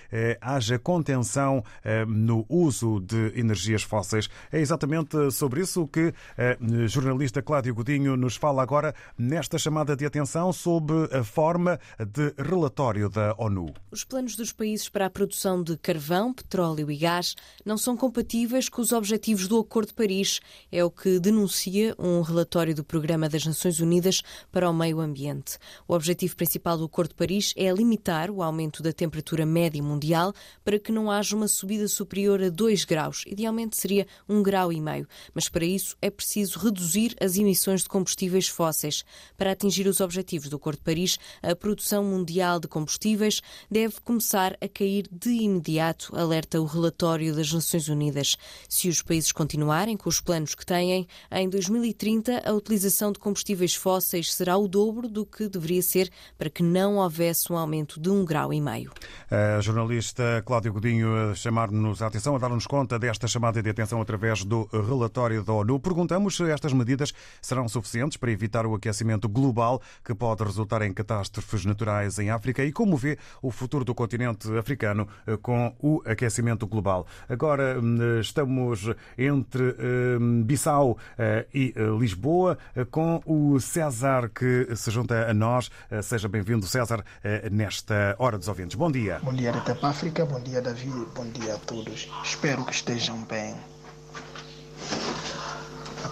haja 0.42 0.80
contenção 0.80 1.64
no 2.08 2.46
uso 2.50 3.00
de 3.00 3.34
energias 3.40 3.84
fósseis. 3.84 4.30
É 4.52 4.60
exatamente 4.60 5.32
sobre 5.32 5.62
isso 5.62 5.88
que 5.88 6.14
a 6.38 6.88
jornalista 6.88 7.42
Cláudio 7.42 7.76
Godinho 7.76 8.16
nos 8.18 8.36
fala 8.36 8.64
agora 8.64 8.94
nesta 9.18 9.58
chamada 9.58 9.96
de 9.96 10.06
atenção 10.06 10.52
sob 10.52 10.94
a 11.12 11.24
forma 11.24 11.80
de 12.00 12.34
relatório 12.38 13.10
da 13.10 13.36
ONU. 13.38 13.74
Os 13.92 14.04
planos 14.04 14.36
dos 14.36 14.52
países 14.52 14.90
para 14.90 15.06
a 15.06 15.10
produção 15.10 15.62
de 15.64 15.78
carvão, 15.78 16.34
petróleo 16.34 16.90
e 16.92 16.98
gás 16.98 17.36
não 17.66 17.78
são 17.78 17.96
compatíveis 17.96 18.70
com 18.70 18.82
os 18.82 18.92
objetivos 18.92 19.48
do 19.48 19.60
Acordo 19.60 19.90
de 19.90 19.94
Paris, 19.94 20.40
é 20.72 20.84
o 20.84 20.92
que 20.92 21.20
denuncia 21.20 21.96
um 21.98 22.22
relatório 22.22 22.76
do 22.76 22.84
Programa 22.84 23.30
das 23.30 23.46
Nações 23.46 23.80
Unidas 23.80 24.22
para 24.52 24.70
o 24.70 24.74
Meio 24.74 25.00
Ambiente. 25.00 25.58
O 25.88 25.94
objetivo 25.94 26.36
principal 26.36 26.78
do 26.78 26.86
Acordo 26.86 27.10
de 27.10 27.16
Paris 27.16 27.54
é 27.56 27.69
limitar 27.74 28.30
o 28.30 28.42
aumento 28.42 28.82
da 28.82 28.92
temperatura 28.92 29.46
média 29.46 29.82
mundial 29.82 30.34
para 30.64 30.80
que 30.80 30.92
não 30.92 31.10
haja 31.10 31.36
uma 31.36 31.48
subida 31.48 31.88
superior 31.88 32.42
a 32.42 32.50
2 32.50 32.86
graus, 32.86 33.24
idealmente 33.28 33.78
seria 33.78 34.08
1 34.28 34.44
grau 34.44 34.72
e 34.72 34.80
meio, 34.80 35.08
mas 35.34 35.50
para 35.50 35.66
isso 35.66 35.96
é 36.02 36.10
preciso 36.10 36.60
reduzir 36.60 37.16
as 37.22 37.38
emissões 37.38 37.84
de 37.84 37.90
combustíveis 37.90 38.48
fósseis. 38.48 39.04
Para 39.38 39.52
atingir 39.52 39.88
os 39.88 40.00
objetivos 40.00 40.50
do 40.50 40.56
Acordo 40.56 40.78
de 40.78 40.84
Paris, 40.84 41.18
a 41.42 41.56
produção 41.56 42.04
mundial 42.04 42.60
de 42.60 42.68
combustíveis 42.68 43.42
deve 43.70 44.00
começar 44.02 44.58
a 44.62 44.68
cair 44.68 45.08
de 45.12 45.30
imediato, 45.30 46.16
alerta 46.16 46.60
o 46.60 46.66
relatório 46.66 47.36
das 47.36 47.52
Nações 47.52 47.88
Unidas. 47.90 48.38
Se 48.68 48.90
os 48.90 49.02
países 49.02 49.32
continuarem 49.32 49.98
com 49.98 50.10
os 50.10 50.22
planos 50.22 50.56
que 50.56 50.66
têm, 50.66 51.08
em 51.32 51.50
2030 51.50 52.44
a 52.46 52.54
utilização 52.54 53.12
de 53.12 53.20
combustíveis 53.20 53.76
fósseis 53.76 54.34
será 54.34 54.58
o 54.58 54.68
dobro 54.68 55.08
do 55.08 55.26
que 55.26 55.48
deveria 55.48 55.82
ser 55.82 56.10
para 56.38 56.50
que 56.50 56.64
não 56.64 56.98
houvesse 56.98 57.49
um 57.54 57.58
aumento 57.58 58.00
de 58.00 58.10
um 58.10 58.26
grau 58.26 58.54
e 58.54 58.62
meio. 58.62 58.92
A 59.30 59.62
jornalista 59.62 60.44
Cláudia 60.46 60.72
Godinho 60.72 61.32
a 61.32 61.36
chamar-nos 61.36 62.02
a 62.02 62.08
atenção, 62.08 62.36
a 62.36 62.40
dar-nos 62.40 62.66
conta 62.66 62.98
desta 62.98 63.28
chamada 63.28 63.62
de 63.62 63.70
atenção 63.70 64.02
através 64.02 64.44
do 64.44 64.70
relatório 64.72 65.44
da 65.44 65.54
ONU. 65.54 65.80
Perguntamos 65.80 66.36
se 66.36 66.50
estas 66.50 66.74
medidas 66.74 67.14
serão 67.42 67.68
suficientes 67.68 68.18
para 68.18 68.32
evitar 68.32 68.66
o 68.66 68.76
aquecimento 68.76 69.28
global 69.28 69.82
que 70.04 70.14
pode 70.14 70.44
resultar 70.44 70.82
em 70.82 70.94
catástrofes 70.94 71.66
naturais 71.66 72.20
em 72.20 72.30
África 72.30 72.64
e 72.64 72.72
como 72.72 72.98
vê 72.98 73.18
o 73.42 73.52
futuro 73.52 73.86
do 73.86 73.96
continente 73.96 74.48
africano 74.58 75.08
eh, 75.26 75.38
com 75.38 75.76
o 75.80 76.02
aquecimento 76.06 76.68
global. 76.68 77.06
Agora 77.28 77.80
hum, 77.80 78.20
estamos 78.20 78.90
entre 79.18 79.76
hum, 80.20 80.44
Bissau 80.44 80.98
eh, 81.18 81.46
e 81.54 81.74
eh, 81.76 81.82
Lisboa 82.00 82.58
com 82.92 83.22
o 83.26 83.60
César 83.60 84.30
que 84.30 84.76
se 84.76 84.92
junta 84.92 85.30
a 85.30 85.34
nós. 85.34 85.70
Seja 86.04 86.28
bem-vindo, 86.28 86.66
César, 86.66 87.04
nesta 87.52 88.16
Hora 88.20 88.38
dos 88.38 88.48
Ouvintes. 88.48 88.76
Bom 88.76 88.92
dia. 88.92 89.20
Bom 89.24 89.34
dia, 89.34 89.52
Rita 89.52 89.78
África. 89.82 90.26
Bom 90.26 90.40
dia, 90.40 90.62
Davi. 90.62 90.90
Bom 91.16 91.26
dia 91.30 91.56
a 91.56 91.58
todos. 91.58 92.10
Espero 92.24 92.66
que 92.66 92.74
estejam 92.74 93.18
bem. 93.24 93.56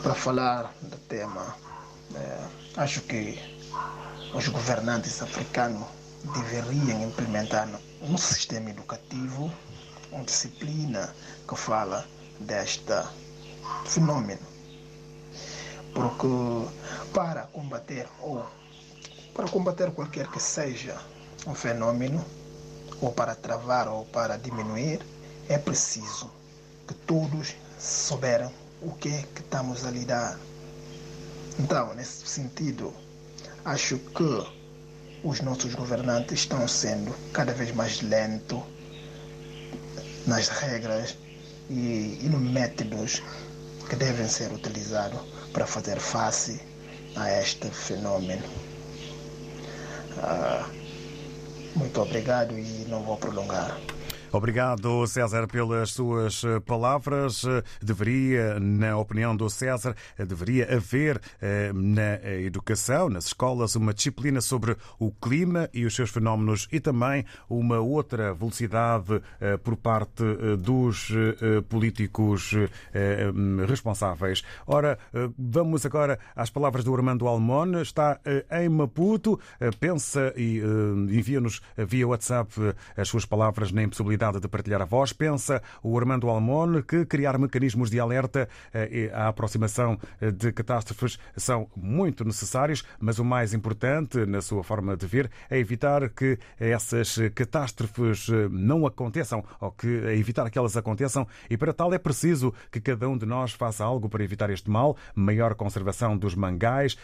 Para 0.04 0.14
falar 0.14 0.74
do 0.82 0.98
tema, 1.08 1.56
acho 2.78 3.02
que 3.02 3.38
os 4.34 4.48
governantes 4.48 5.22
africanos 5.22 5.86
deveriam 6.34 7.04
implementar 7.04 7.68
um 8.02 8.18
sistema 8.18 8.70
educativo, 8.70 9.52
uma 10.12 10.24
disciplina 10.24 11.14
que 11.48 11.56
fala 11.56 12.06
deste 12.40 12.94
fenômeno. 13.86 14.46
Porque 15.94 16.28
para 17.14 17.44
combater 17.48 18.08
ou 18.20 18.46
para 19.34 19.48
combater 19.48 19.92
qualquer 19.92 20.28
que 20.28 20.40
seja 20.40 20.98
um 21.48 21.56
fenômeno, 21.56 22.24
ou 23.02 23.12
para 23.12 23.34
travar 23.34 23.88
ou 23.88 24.06
para 24.06 24.38
diminuir, 24.38 25.00
é 25.48 25.58
preciso 25.58 26.30
que 26.86 26.94
todos 26.94 27.56
souberam 27.80 28.52
o 28.82 28.92
que 28.92 29.10
é 29.10 29.24
que 29.34 29.42
estamos 29.42 29.86
a 29.86 29.92
lidar. 29.92 30.38
Então, 31.58 31.94
nesse 31.96 32.28
sentido, 32.28 32.94
acho 33.64 33.98
que 33.98 34.48
os 35.24 35.42
nossos 35.42 35.74
governantes 35.74 36.42
estão 36.42 36.68
sendo 36.68 37.16
cada 37.32 37.54
vez 37.54 37.74
mais 37.74 38.02
lentos 38.02 38.62
nas 40.26 40.50
regras 40.50 41.18
e, 41.70 42.20
e 42.22 42.30
nos 42.30 42.42
métodos 42.42 43.24
que 43.90 43.96
devem 43.96 44.28
ser 44.28 44.52
utilizados 44.52 45.20
para 45.54 45.66
fazer 45.66 46.00
face 46.00 46.60
a 47.16 47.32
este 47.32 47.70
fenômeno. 47.70 48.44
Ah, 50.18 50.70
muito 51.78 52.02
obrigado 52.02 52.58
e 52.58 52.86
não 52.90 53.04
vou 53.04 53.18
prolongar. 53.18 53.78
Obrigado, 54.38 55.08
César, 55.08 55.48
pelas 55.48 55.94
suas 55.94 56.44
eh, 56.44 56.60
palavras. 56.60 57.44
Eh, 57.44 57.64
deveria, 57.82 58.60
na 58.60 58.96
opinião 58.96 59.36
do 59.36 59.50
César, 59.50 59.96
eh, 60.16 60.24
deveria 60.26 60.76
haver 60.76 61.20
na 61.74 62.20
educação, 62.42 63.10
nas 63.10 63.26
escolas, 63.26 63.76
uma 63.76 63.94
disciplina 63.94 64.40
sobre 64.40 64.78
o 65.00 65.12
clima 65.12 65.68
e 65.74 65.86
os 65.86 65.96
seus 65.96 66.12
fenómenos 66.12 66.68
e 66.72 66.80
também 66.80 67.26
uma 67.50 67.80
outra 67.80 68.34
velocidade 68.34 69.22
por 69.64 69.76
parte 69.76 70.24
dos 70.60 71.10
políticos 71.70 72.54
responsáveis. 73.68 74.44
Ora, 74.66 74.98
vamos 75.38 75.86
agora 75.86 76.20
às 76.36 76.50
palavras 76.50 76.84
do 76.84 76.94
Armando 76.94 77.28
Almon. 77.28 77.82
Está 77.82 78.20
em 78.52 78.70
Maputo, 78.70 79.40
pensa 79.80 80.34
e 80.36 80.62
envia-nos 81.10 81.62
via 81.78 82.08
WhatsApp 82.08 82.52
as 82.96 83.08
suas 83.08 83.26
palavras 83.26 83.72
na 83.72 83.84
impossibilidade 83.84 84.27
possibilidade 84.28 84.40
de 84.40 84.48
partilhar 84.48 84.82
a 84.82 84.86
voz. 84.86 85.14
Pensa 85.14 85.62
o 85.82 85.98
Armando 85.98 86.30
Almon 86.30 86.82
que 86.82 87.06
criar 87.06 87.38
mecanismos 87.38 87.90
de 87.90 88.00
alerta 88.00 88.48
eh, 88.74 89.10
à 89.14 89.28
aproximação 89.28 89.98
eh, 90.20 90.32
de 90.32 90.52
catástrofes 90.52 91.18
são 91.36 91.68
muito 91.76 92.24
necessários, 92.26 92.84
mas 93.00 93.20
o 93.20 93.26
mais 93.26 93.54
importante, 93.54 94.26
na 94.26 94.42
sua 94.42 94.64
forma 94.64 94.96
de 94.96 95.06
ver, 95.06 95.30
é 95.50 95.58
evitar 95.58 96.10
que 96.10 96.38
essas 96.60 97.18
catástrofes 97.34 98.30
eh, 98.30 98.48
não 98.50 98.86
aconteçam 98.86 99.44
ou 99.60 99.72
que 99.72 99.88
evitar 99.88 100.50
que 100.50 100.58
elas 100.58 100.76
aconteçam 100.76 101.28
e 101.50 101.58
para 101.58 101.74
tal 101.74 101.94
é 101.94 101.98
preciso 101.98 102.54
que 102.72 102.82
cada 102.82 103.08
um 103.08 103.18
de 103.18 103.26
nós 103.26 103.54
faça 103.54 103.84
algo 103.84 104.10
para 104.10 104.24
evitar 104.24 104.50
este 104.50 104.70
mal, 104.70 104.98
maior 105.16 105.56
conservação 105.56 106.18
dos 106.18 106.36
mangais, 106.36 106.98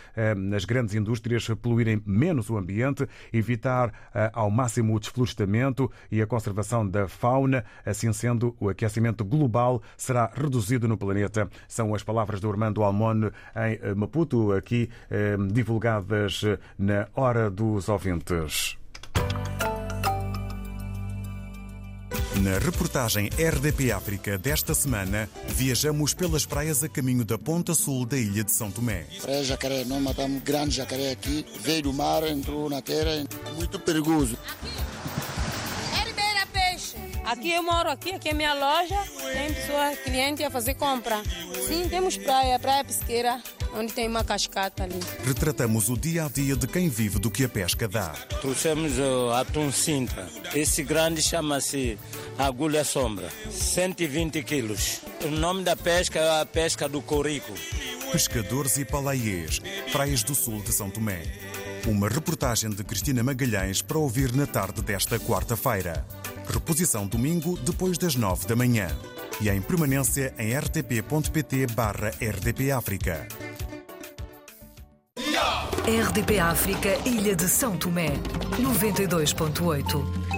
as 0.56 0.66
grandes 0.66 0.96
indústrias 0.96 1.48
poluírem 1.62 2.02
menos 2.06 2.50
o 2.50 2.58
ambiente, 2.58 3.08
evitar 3.32 3.92
ao 4.34 4.50
máximo 4.50 4.96
o 4.96 5.00
desflorestamento 5.00 5.92
e 6.12 6.22
a 6.22 6.28
conservação 6.28 6.88
da 6.88 7.03
fauna. 7.08 7.64
Assim 7.86 8.12
sendo, 8.14 8.56
o 8.60 8.70
aquecimento 8.70 9.24
global 9.24 9.82
será 9.98 10.32
reduzido 10.34 10.88
no 10.88 10.98
planeta. 10.98 11.50
São 11.68 11.94
as 11.94 12.04
palavras 12.04 12.40
do 12.40 12.50
Armando 12.50 12.84
Almon 12.84 13.26
em 13.56 13.80
eh, 13.82 13.94
Maputo, 13.96 14.52
aqui 14.52 14.90
eh, 15.10 15.38
divulgadas 15.52 16.42
eh, 16.44 16.58
na 16.78 17.08
Hora 17.16 17.50
dos 17.50 17.90
Ouvintes. 17.90 18.78
Na 22.42 22.58
reportagem 22.58 23.30
RDP 23.38 23.92
África 23.92 24.38
desta 24.38 24.74
semana, 24.74 25.30
viajamos 25.48 26.14
pelas 26.14 26.46
praias 26.46 26.84
a 26.84 26.90
caminho 26.90 27.24
da 27.24 27.38
ponta 27.38 27.74
sul 27.76 28.06
da 28.06 28.18
ilha 28.18 28.44
de 28.44 28.52
São 28.52 28.72
Tomé. 28.72 29.06
Praia 29.22 29.44
Jacaré, 29.44 29.86
nós 29.86 30.02
matamos 30.02 30.42
grande 30.42 30.76
jacaré 30.76 31.12
aqui, 31.12 31.46
veio 31.62 31.84
do 31.84 31.94
mar, 31.94 32.24
entrou 32.24 32.70
na 32.70 32.82
terra, 32.82 33.24
muito 33.56 33.80
perigoso. 33.80 34.36
Aqui 34.36 35.33
eu 37.46 37.64
moro 37.64 37.90
aqui, 37.90 38.12
aqui 38.12 38.30
é 38.30 38.34
minha 38.34 38.54
loja, 38.54 38.98
tem 39.34 39.54
pessoa, 39.54 39.96
cliente 40.04 40.44
a 40.44 40.50
fazer 40.50 40.76
compra. 40.76 41.22
Sim, 41.68 41.88
temos 41.90 42.18
praia, 42.18 42.60
praia 42.60 42.84
pesqueira, 42.84 43.42
onde 43.76 43.94
tem 43.94 44.08
uma 44.08 44.24
cascata 44.24 44.84
ali. 44.84 45.00
Retratamos 45.26 45.90
o 45.90 45.98
dia 45.98 46.26
a 46.26 46.30
dia 46.30 46.56
de 46.56 46.68
quem 46.68 46.90
vive 46.90 47.20
do 47.20 47.32
que 47.32 47.46
a 47.46 47.50
pesca 47.50 47.88
dá. 47.88 48.10
Trouxemos 48.42 48.98
o 49.00 49.32
atum 49.32 49.72
cinta. 49.72 50.28
Esse 50.54 50.84
grande 50.84 51.22
chama-se 51.22 51.98
agulha 52.38 52.84
sombra, 52.84 53.30
120 53.50 54.44
quilos. 54.44 55.02
O 55.24 55.30
nome 55.30 55.64
da 55.64 55.76
pesca 55.76 56.20
é 56.20 56.42
a 56.42 56.46
pesca 56.46 56.90
do 56.90 57.02
corico. 57.02 57.54
Pescadores 58.12 58.78
e 58.78 58.86
palaiês, 58.86 59.60
praias 59.92 60.24
do 60.24 60.36
sul 60.36 60.62
de 60.62 60.72
São 60.72 60.90
Tomé. 60.90 61.24
Uma 61.88 62.08
reportagem 62.08 62.70
de 62.70 62.84
Cristina 62.84 63.24
Magalhães 63.24 63.82
para 63.82 63.98
ouvir 63.98 64.34
na 64.34 64.46
tarde 64.46 64.82
desta 64.82 65.20
quarta-feira. 65.20 66.06
Reposição 66.48 67.08
domingo 67.08 67.58
depois 67.60 67.98
das 67.98 68.16
nove 68.16 68.46
da 68.48 68.56
manhã. 68.56 68.88
E 69.42 69.50
em 69.50 69.62
permanência 69.62 70.34
em 70.38 70.58
rtp.pt 70.58 71.68
barra 71.68 72.10
RDP 72.22 72.72
África. 72.72 73.28
RDP 75.86 76.40
África, 76.40 76.98
Ilha 77.06 77.36
de 77.36 77.48
São 77.50 77.76
Tomé, 77.76 78.14
92.8. 78.58 80.34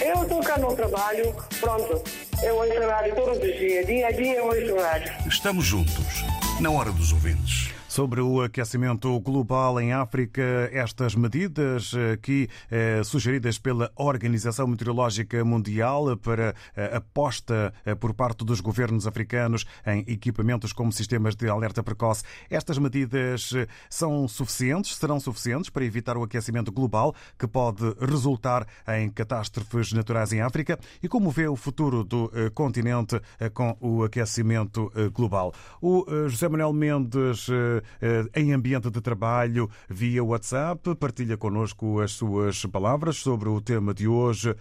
Eu 0.00 0.22
estou 0.22 0.40
cá 0.40 0.58
no 0.58 0.76
trabalho, 0.76 1.34
pronto. 1.58 2.02
Eu 2.40 2.56
ouço 2.56 2.88
rádio 2.88 3.14
todos 3.16 3.38
os 3.38 3.58
dias, 3.58 3.84
dia 3.84 4.06
a 4.06 4.12
dia 4.12 4.36
eu 4.36 4.46
ouço 4.46 4.76
rádio. 4.76 5.12
Estamos 5.26 5.64
juntos, 5.64 6.22
na 6.60 6.70
hora 6.70 6.92
dos 6.92 7.12
ouvintes. 7.12 7.67
Sobre 7.98 8.20
o 8.20 8.40
aquecimento 8.42 9.18
global 9.18 9.80
em 9.80 9.92
África, 9.92 10.70
estas 10.72 11.16
medidas 11.16 11.92
aqui 12.12 12.48
eh, 12.70 13.02
sugeridas 13.02 13.58
pela 13.58 13.90
Organização 13.96 14.68
Meteorológica 14.68 15.44
Mundial 15.44 16.16
para 16.16 16.54
eh, 16.76 16.96
aposta 16.96 17.74
eh, 17.84 17.96
por 17.96 18.14
parte 18.14 18.44
dos 18.44 18.60
governos 18.60 19.04
africanos 19.04 19.66
em 19.84 20.04
equipamentos 20.06 20.72
como 20.72 20.92
sistemas 20.92 21.34
de 21.34 21.48
alerta 21.48 21.82
precoce, 21.82 22.22
estas 22.48 22.78
medidas 22.78 23.50
eh, 23.52 23.66
são 23.90 24.28
suficientes, 24.28 24.94
serão 24.94 25.18
suficientes 25.18 25.68
para 25.68 25.84
evitar 25.84 26.16
o 26.16 26.22
aquecimento 26.22 26.70
global 26.70 27.12
que 27.36 27.48
pode 27.48 27.82
resultar 27.98 28.64
em 28.96 29.10
catástrofes 29.10 29.92
naturais 29.92 30.32
em 30.32 30.40
África 30.40 30.78
e 31.02 31.08
como 31.08 31.32
vê 31.32 31.48
o 31.48 31.56
futuro 31.56 32.04
do 32.04 32.30
eh, 32.32 32.48
continente 32.50 33.20
eh, 33.40 33.48
com 33.48 33.76
o 33.80 34.04
aquecimento 34.04 34.88
eh, 34.94 35.08
global. 35.08 35.52
O 35.82 36.06
eh, 36.06 36.28
José 36.28 36.48
Manuel 36.48 36.72
Mendes 36.72 37.48
eh, 37.50 37.87
em 38.34 38.52
ambiente 38.52 38.90
de 38.90 39.00
trabalho 39.00 39.68
via 39.88 40.22
WhatsApp. 40.22 40.94
Partilha 40.96 41.36
connosco 41.36 42.00
as 42.00 42.12
suas 42.12 42.64
palavras 42.66 43.16
sobre 43.16 43.48
o 43.48 43.60
tema 43.60 43.94
de 43.94 44.06
hoje. 44.06 44.54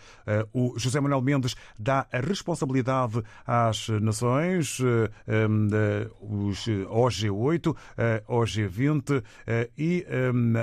O 0.53 0.73
José 0.77 0.99
Manuel 0.99 1.21
Mendes 1.21 1.55
dá 1.77 2.07
a 2.11 2.19
responsabilidade 2.19 3.23
às 3.45 3.89
nações, 3.89 4.79
os 6.21 6.65
OG8, 6.67 7.75
OG20 8.27 9.23
e 9.77 10.05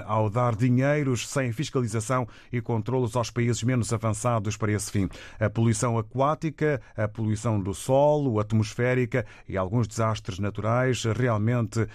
ao 0.06 0.30
dar 0.30 0.56
dinheiros 0.56 1.28
sem 1.28 1.52
fiscalização 1.52 2.26
e 2.52 2.60
controlos 2.60 3.16
aos 3.16 3.30
países 3.30 3.62
menos 3.62 3.92
avançados 3.92 4.56
para 4.56 4.72
esse 4.72 4.90
fim. 4.90 5.08
A 5.38 5.48
poluição 5.50 5.98
aquática, 5.98 6.80
a 6.96 7.08
poluição 7.08 7.60
do 7.60 7.74
solo, 7.74 8.38
atmosférica 8.40 9.26
e 9.48 9.56
alguns 9.56 9.86
desastres 9.88 10.38
naturais 10.38 11.04
realmente 11.04 11.86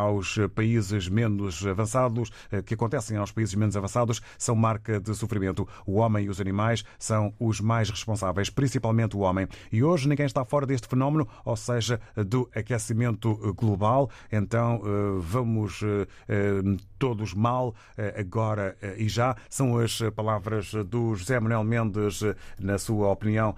aos 0.00 0.38
países 0.54 1.08
menos 1.08 1.66
avançados, 1.66 2.30
que 2.64 2.74
acontecem 2.74 3.16
aos 3.16 3.30
países 3.30 3.54
menos 3.54 3.76
avançados, 3.76 4.20
são 4.38 4.56
marca 4.56 4.98
de 4.98 5.14
sofrimento. 5.14 5.68
O 5.86 5.98
homem 5.98 6.24
e 6.24 6.28
os 6.28 6.40
animais 6.40 6.82
são 6.98 7.34
os 7.38 7.60
mais 7.60 7.90
responsáveis, 7.90 8.48
principalmente 8.50 9.16
o 9.16 9.20
homem. 9.20 9.46
E 9.70 9.84
hoje 9.84 10.08
ninguém 10.08 10.26
está 10.26 10.44
fora 10.44 10.66
deste 10.66 10.88
fenómeno, 10.88 11.28
ou 11.44 11.56
seja, 11.56 12.00
do 12.16 12.48
aquecimento 12.54 13.34
global. 13.54 14.10
Então 14.32 14.80
vamos 15.20 15.80
todos 17.00 17.34
mal 17.34 17.74
agora 18.16 18.76
e 18.98 19.08
já. 19.08 19.34
São 19.48 19.78
as 19.78 20.00
palavras 20.14 20.72
do 20.86 21.14
José 21.16 21.40
Manuel 21.40 21.64
Mendes, 21.64 22.20
na 22.60 22.78
sua 22.78 23.08
opinião, 23.08 23.56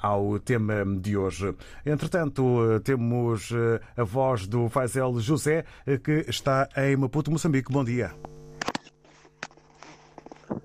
ao 0.00 0.38
tema 0.38 0.84
de 1.00 1.16
hoje. 1.16 1.54
Entretanto, 1.84 2.80
temos 2.84 3.50
a 3.96 4.04
voz 4.04 4.46
do 4.46 4.68
Faisel 4.68 5.18
José, 5.18 5.64
que 6.04 6.24
está 6.28 6.68
em 6.76 6.96
Maputo, 6.96 7.30
Moçambique. 7.30 7.72
Bom 7.72 7.84
dia. 7.84 8.14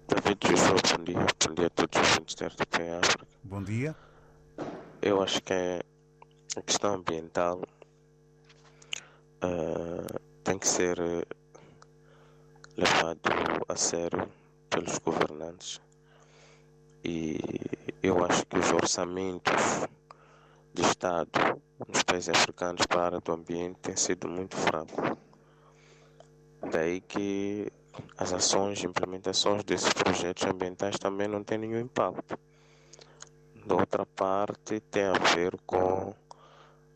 David 0.07 0.37
Joshua, 0.41 0.75
bom 0.97 1.03
dia. 1.03 1.25
Bom 1.47 1.53
dia 1.55 1.65
a 1.65 1.69
todos 1.71 1.99
os 1.99 2.09
ouvintes 2.09 2.35
da 2.35 2.47
RTP 2.47 2.75
África. 3.01 3.27
Bom 3.43 3.63
dia. 3.63 3.95
Eu 5.01 5.21
acho 5.23 5.41
que 5.41 5.53
a 6.57 6.61
questão 6.61 6.95
ambiental 6.95 7.61
uh, 9.43 10.19
tem 10.43 10.59
que 10.59 10.67
ser 10.67 10.97
levado 12.79 13.21
a 13.67 13.75
sério 13.75 14.29
pelos 14.69 14.97
governantes 14.99 15.81
e 17.03 17.37
eu 18.01 18.23
acho 18.23 18.45
que 18.45 18.57
os 18.57 18.71
orçamentos 18.71 19.85
de 20.73 20.81
Estado 20.81 21.61
nos 21.87 22.03
países 22.03 22.29
africanos 22.29 22.85
para 22.85 23.01
a 23.01 23.05
área 23.05 23.19
do 23.19 23.31
ambiente 23.33 23.79
têm 23.81 23.97
sido 23.97 24.29
muito 24.29 24.55
fracos. 24.55 25.17
Daí 26.71 27.01
que 27.01 27.71
as 28.17 28.31
ações 28.31 28.81
e 28.81 28.85
implementações 28.85 29.63
desses 29.63 29.91
projetos 29.93 30.45
ambientais 30.45 30.97
também 30.97 31.27
não 31.27 31.43
têm 31.43 31.57
nenhum 31.57 31.79
impacto. 31.79 32.39
Da 33.65 33.75
outra 33.75 34.05
parte, 34.05 34.79
tem 34.79 35.03
a 35.03 35.13
ver 35.35 35.57
com 35.65 36.13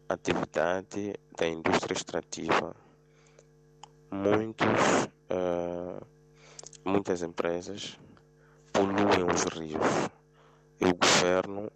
a 0.08 0.14
atividade 0.14 1.14
da 1.38 1.48
indústria 1.48 1.94
extrativa. 1.94 2.76
Muitos, 4.12 5.10
uh, 5.34 6.06
muitas 6.86 7.24
empresas 7.24 7.98
poluem 8.72 9.26
os 9.34 9.44
rios. 9.46 10.10
E 10.80 10.86
o 10.86 10.96
governo 10.96 11.72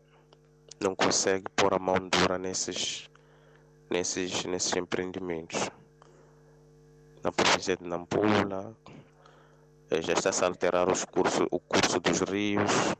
não 0.79 0.95
consegue 0.95 1.45
pôr 1.55 1.73
a 1.73 1.79
mão 1.79 1.95
dura 2.09 2.37
nesses, 2.37 3.09
nesses, 3.89 4.45
nesses 4.45 4.75
empreendimentos. 4.75 5.69
Na 7.23 7.31
província 7.31 7.75
de 7.75 7.83
Nampula, 7.83 8.75
já 9.89 10.13
está-se 10.13 10.43
a 10.43 10.47
alterar 10.47 10.89
os 10.91 11.03
curso, 11.05 11.47
o 11.49 11.59
curso 11.59 11.99
dos 11.99 12.21
rios, 12.21 12.95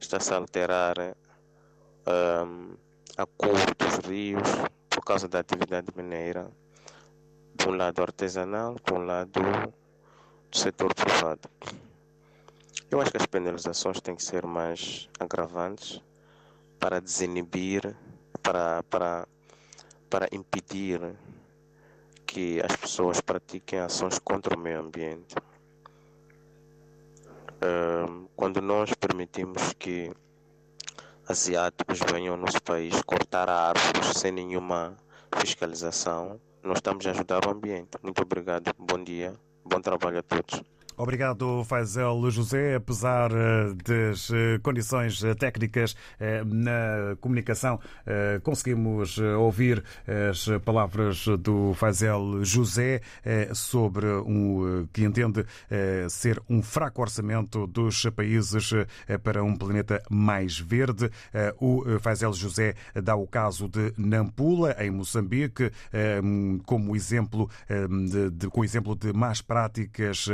está-se 0.00 0.32
a 0.32 0.36
alterar 0.36 0.96
um, 2.06 2.74
a 3.16 3.26
cor 3.26 3.74
dos 3.78 4.08
rios 4.08 4.48
por 4.90 5.04
causa 5.04 5.28
da 5.28 5.40
atividade 5.40 5.88
mineira, 5.96 6.50
de 7.56 7.68
um 7.68 7.76
lado 7.76 8.02
artesanal, 8.02 8.76
de 8.84 8.92
um 8.92 9.04
lado 9.04 9.40
do 10.50 10.56
setor 10.56 10.94
privado. 10.94 11.48
Eu 12.90 13.00
acho 13.00 13.10
que 13.10 13.16
as 13.16 13.26
penalizações 13.26 14.00
têm 14.00 14.14
que 14.14 14.22
ser 14.22 14.46
mais 14.46 15.08
agravantes 15.18 16.00
para 16.78 17.00
desinibir, 17.00 17.96
para, 18.42 18.82
para, 18.84 19.26
para 20.10 20.28
impedir 20.30 21.00
que 22.26 22.60
as 22.60 22.76
pessoas 22.76 23.20
pratiquem 23.20 23.80
ações 23.80 24.18
contra 24.18 24.54
o 24.56 24.58
meio 24.58 24.80
ambiente. 24.80 25.34
Quando 28.36 28.60
nós 28.60 28.92
permitimos 28.94 29.72
que 29.78 30.12
asiáticos 31.26 31.98
venham 32.12 32.34
ao 32.34 32.40
nosso 32.40 32.62
país 32.62 33.02
cortar 33.02 33.48
árvores 33.48 34.18
sem 34.18 34.30
nenhuma 34.30 34.96
fiscalização, 35.40 36.40
nós 36.66 36.78
estamos 36.78 37.06
a 37.06 37.10
ajudar 37.10 37.46
o 37.46 37.50
ambiente. 37.50 37.96
Muito 38.02 38.20
obrigado, 38.22 38.74
bom 38.76 39.02
dia, 39.02 39.32
bom 39.64 39.80
trabalho 39.80 40.18
a 40.18 40.22
todos. 40.22 40.62
Obrigado, 40.98 41.62
Faisel 41.64 42.30
José. 42.30 42.76
Apesar 42.76 43.30
das 43.84 44.30
condições 44.62 45.20
técnicas 45.38 45.94
na 46.46 47.16
comunicação, 47.20 47.78
conseguimos 48.42 49.18
ouvir 49.18 49.84
as 50.30 50.48
palavras 50.64 51.26
do 51.40 51.74
Faisel 51.74 52.42
José 52.42 53.02
sobre 53.52 54.06
um 54.06 54.86
que 54.90 55.04
entende 55.04 55.44
ser 56.08 56.42
um 56.48 56.62
fraco 56.62 57.02
orçamento 57.02 57.66
dos 57.66 58.06
países 58.06 58.70
para 59.22 59.44
um 59.44 59.54
planeta 59.54 60.02
mais 60.08 60.58
verde. 60.58 61.10
O 61.60 61.84
Faisel 62.00 62.32
José 62.32 62.74
dá 62.94 63.14
o 63.14 63.26
caso 63.26 63.68
de 63.68 63.92
Nampula, 63.98 64.74
em 64.78 64.90
Moçambique, 64.90 65.70
como 66.64 66.96
exemplo 66.96 67.50
de, 68.32 68.48
com 68.48 68.64
exemplo 68.64 68.96
de 68.96 69.12
más 69.12 69.42
práticas 69.42 70.28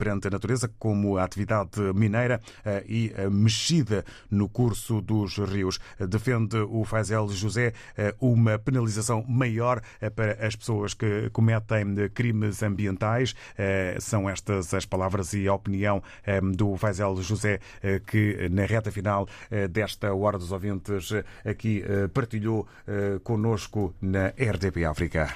perante 0.00 0.28
a 0.28 0.30
natureza, 0.30 0.70
como 0.78 1.18
a 1.18 1.24
atividade 1.24 1.78
mineira 1.94 2.40
e 2.88 3.12
a 3.18 3.28
mexida 3.28 4.02
no 4.30 4.48
curso 4.48 5.02
dos 5.02 5.36
rios. 5.36 5.78
Defende 6.08 6.56
o 6.56 6.86
Faisel 6.86 7.28
José 7.28 7.74
uma 8.18 8.58
penalização 8.58 9.22
maior 9.28 9.82
para 10.16 10.46
as 10.46 10.56
pessoas 10.56 10.94
que 10.94 11.28
cometem 11.30 12.08
crimes 12.14 12.62
ambientais. 12.62 13.34
São 14.00 14.28
estas 14.28 14.72
as 14.72 14.86
palavras 14.86 15.34
e 15.34 15.46
a 15.46 15.52
opinião 15.52 16.02
do 16.54 16.78
Faisel 16.78 17.20
José 17.20 17.60
que 18.06 18.48
na 18.50 18.64
reta 18.64 18.90
final 18.90 19.28
desta 19.70 20.14
Hora 20.14 20.38
dos 20.38 20.50
Ouvintes 20.50 21.12
aqui 21.44 21.84
partilhou 22.14 22.66
conosco 23.22 23.94
na 24.00 24.28
RDP 24.28 24.86
África. 24.86 25.34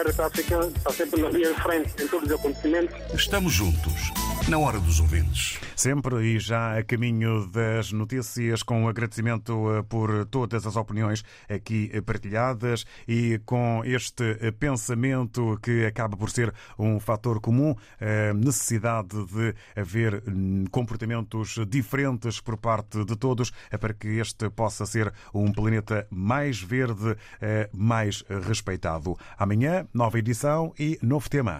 A 0.00 0.26
África 0.26 0.58
está 0.74 0.90
sempre 0.92 1.20
na 1.20 1.28
linha 1.28 1.52
de 1.52 1.60
frente 1.60 1.90
em 2.02 2.08
todos 2.08 2.30
os 2.30 2.38
acontecimentos. 2.38 2.96
Estamos 3.14 3.52
juntos, 3.52 4.10
Na 4.50 4.58
hora 4.58 4.80
dos 4.80 4.98
ouvintes. 4.98 5.60
Sempre 5.76 6.34
e 6.34 6.38
já 6.40 6.76
a 6.76 6.82
caminho 6.82 7.46
das 7.46 7.92
notícias, 7.92 8.64
com 8.64 8.88
agradecimento 8.88 9.52
eh, 9.72 9.82
por 9.84 10.26
todas 10.26 10.66
as 10.66 10.74
opiniões 10.74 11.24
aqui 11.48 11.88
partilhadas 12.02 12.84
e 13.06 13.40
com 13.46 13.80
este 13.84 14.34
pensamento 14.58 15.56
que 15.62 15.86
acaba 15.86 16.16
por 16.16 16.30
ser 16.30 16.52
um 16.76 16.98
fator 16.98 17.40
comum, 17.40 17.76
a 18.00 18.34
necessidade 18.34 19.24
de 19.26 19.54
haver 19.80 20.20
hum, 20.26 20.64
comportamentos 20.68 21.56
diferentes 21.68 22.40
por 22.40 22.56
parte 22.56 23.04
de 23.04 23.14
todos 23.14 23.52
para 23.78 23.94
que 23.94 24.18
este 24.18 24.50
possa 24.50 24.84
ser 24.84 25.12
um 25.32 25.52
planeta 25.52 26.08
mais 26.10 26.60
verde, 26.60 27.16
eh, 27.40 27.70
mais 27.72 28.24
respeitado. 28.48 29.16
Amanhã, 29.38 29.86
nova 29.94 30.18
edição 30.18 30.74
e 30.76 30.98
novo 31.00 31.30
tema. 31.30 31.58